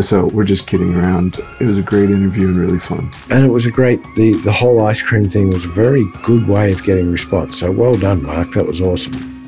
so 0.00 0.26
we're 0.26 0.44
just 0.44 0.66
kidding 0.66 0.94
around. 0.94 1.38
It 1.58 1.66
was 1.66 1.76
a 1.76 1.82
great 1.82 2.10
interview 2.10 2.48
and 2.48 2.56
really 2.56 2.78
fun. 2.78 3.10
And 3.28 3.44
it 3.44 3.48
was 3.48 3.66
a 3.66 3.72
great, 3.72 4.00
the, 4.14 4.34
the 4.44 4.52
whole 4.52 4.86
ice 4.86 5.02
cream 5.02 5.28
thing 5.28 5.50
was 5.50 5.64
a 5.64 5.68
very 5.68 6.04
good 6.22 6.46
way 6.46 6.70
of 6.70 6.84
getting 6.84 7.10
response. 7.10 7.58
So 7.58 7.72
well 7.72 7.94
done, 7.94 8.22
Mark. 8.22 8.52
That 8.52 8.66
was 8.66 8.80
awesome. 8.80 9.39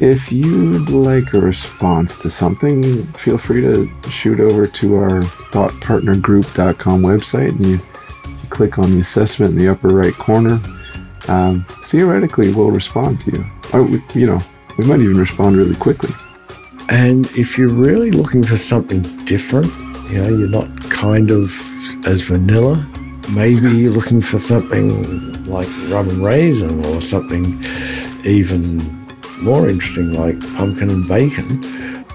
If 0.00 0.30
you'd 0.30 0.90
like 0.90 1.34
a 1.34 1.40
response 1.40 2.16
to 2.18 2.30
something, 2.30 3.04
feel 3.14 3.36
free 3.36 3.62
to 3.62 3.90
shoot 4.08 4.38
over 4.38 4.64
to 4.64 4.94
our 4.94 5.22
thoughtpartnergroup.com 5.50 7.02
website 7.02 7.48
and 7.48 7.66
you, 7.66 7.72
you 7.72 8.48
click 8.48 8.78
on 8.78 8.92
the 8.92 9.00
assessment 9.00 9.52
in 9.52 9.58
the 9.58 9.68
upper 9.68 9.88
right 9.88 10.14
corner. 10.14 10.60
Um, 11.26 11.66
theoretically, 11.82 12.54
we'll 12.54 12.70
respond 12.70 13.20
to 13.22 13.32
you. 13.32 13.46
Or, 13.72 13.82
we, 13.82 14.00
you 14.14 14.26
know, 14.26 14.40
we 14.78 14.84
might 14.84 15.00
even 15.00 15.18
respond 15.18 15.56
really 15.56 15.74
quickly. 15.74 16.14
And 16.88 17.26
if 17.32 17.58
you're 17.58 17.68
really 17.68 18.12
looking 18.12 18.44
for 18.44 18.56
something 18.56 19.02
different, 19.24 19.66
you 20.10 20.22
know, 20.22 20.28
you're 20.28 20.48
not 20.48 20.90
kind 20.90 21.32
of 21.32 21.52
as 22.06 22.20
vanilla, 22.20 22.86
maybe 23.30 23.68
you're 23.68 23.92
looking 23.92 24.22
for 24.22 24.38
something 24.38 25.44
like 25.44 25.68
rum 25.88 26.08
and 26.08 26.24
raisin 26.24 26.84
or 26.86 27.00
something 27.00 27.60
even 28.24 28.97
more 29.42 29.68
interesting 29.68 30.12
like 30.12 30.38
pumpkin 30.54 30.90
and 30.90 31.06
bacon, 31.06 31.62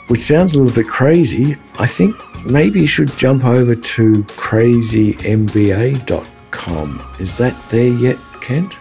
which 0.08 0.22
sounds 0.22 0.54
a 0.54 0.62
little 0.62 0.76
bit 0.76 0.88
crazy. 0.88 1.58
I 1.80 1.88
think 1.88 2.16
maybe 2.46 2.82
you 2.82 2.88
should 2.88 3.16
jump 3.18 3.46
over 3.46 3.76
to 3.76 4.14
crazymba.com. 4.24 7.16
Is 7.20 7.38
that 7.38 7.70
there 7.70 7.88
yet, 7.88 8.18
Kent? 8.42 8.76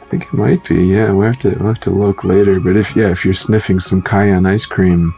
I 0.00 0.04
think 0.06 0.24
it 0.24 0.32
might 0.32 0.68
be. 0.68 0.84
Yeah, 0.84 1.12
we 1.12 1.26
have 1.26 1.38
to 1.40 1.50
we'll 1.50 1.68
have 1.68 1.80
to 1.80 1.90
look 1.90 2.24
later. 2.24 2.60
But 2.60 2.76
if 2.76 2.94
yeah, 2.94 3.10
if 3.10 3.24
you're 3.24 3.34
sniffing 3.34 3.80
some 3.80 4.02
cayenne 4.02 4.46
ice 4.46 4.66
cream, 4.66 5.14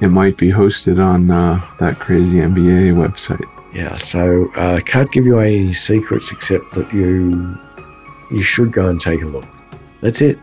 it 0.00 0.08
might 0.08 0.36
be 0.36 0.50
hosted 0.50 1.02
on 1.02 1.30
uh, 1.30 1.60
that 1.78 1.98
crazy 1.98 2.38
MBA 2.38 2.94
website. 2.94 3.44
Yeah, 3.72 3.96
so 3.96 4.50
I 4.56 4.76
uh, 4.76 4.80
can't 4.80 5.10
give 5.10 5.26
you 5.26 5.38
any 5.38 5.72
secrets 5.72 6.32
except 6.32 6.72
that 6.74 6.92
you 6.92 7.58
you 8.30 8.42
should 8.42 8.72
go 8.72 8.88
and 8.88 9.00
take 9.00 9.22
a 9.22 9.26
look. 9.26 9.46
That's 10.00 10.20
it. 10.20 10.38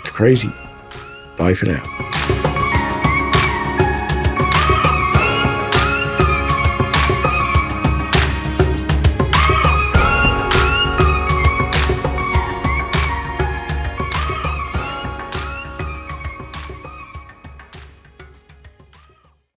It's 0.00 0.10
crazy. 0.10 0.52
Bye 1.38 1.54
for 1.54 1.66
now. 1.66 2.27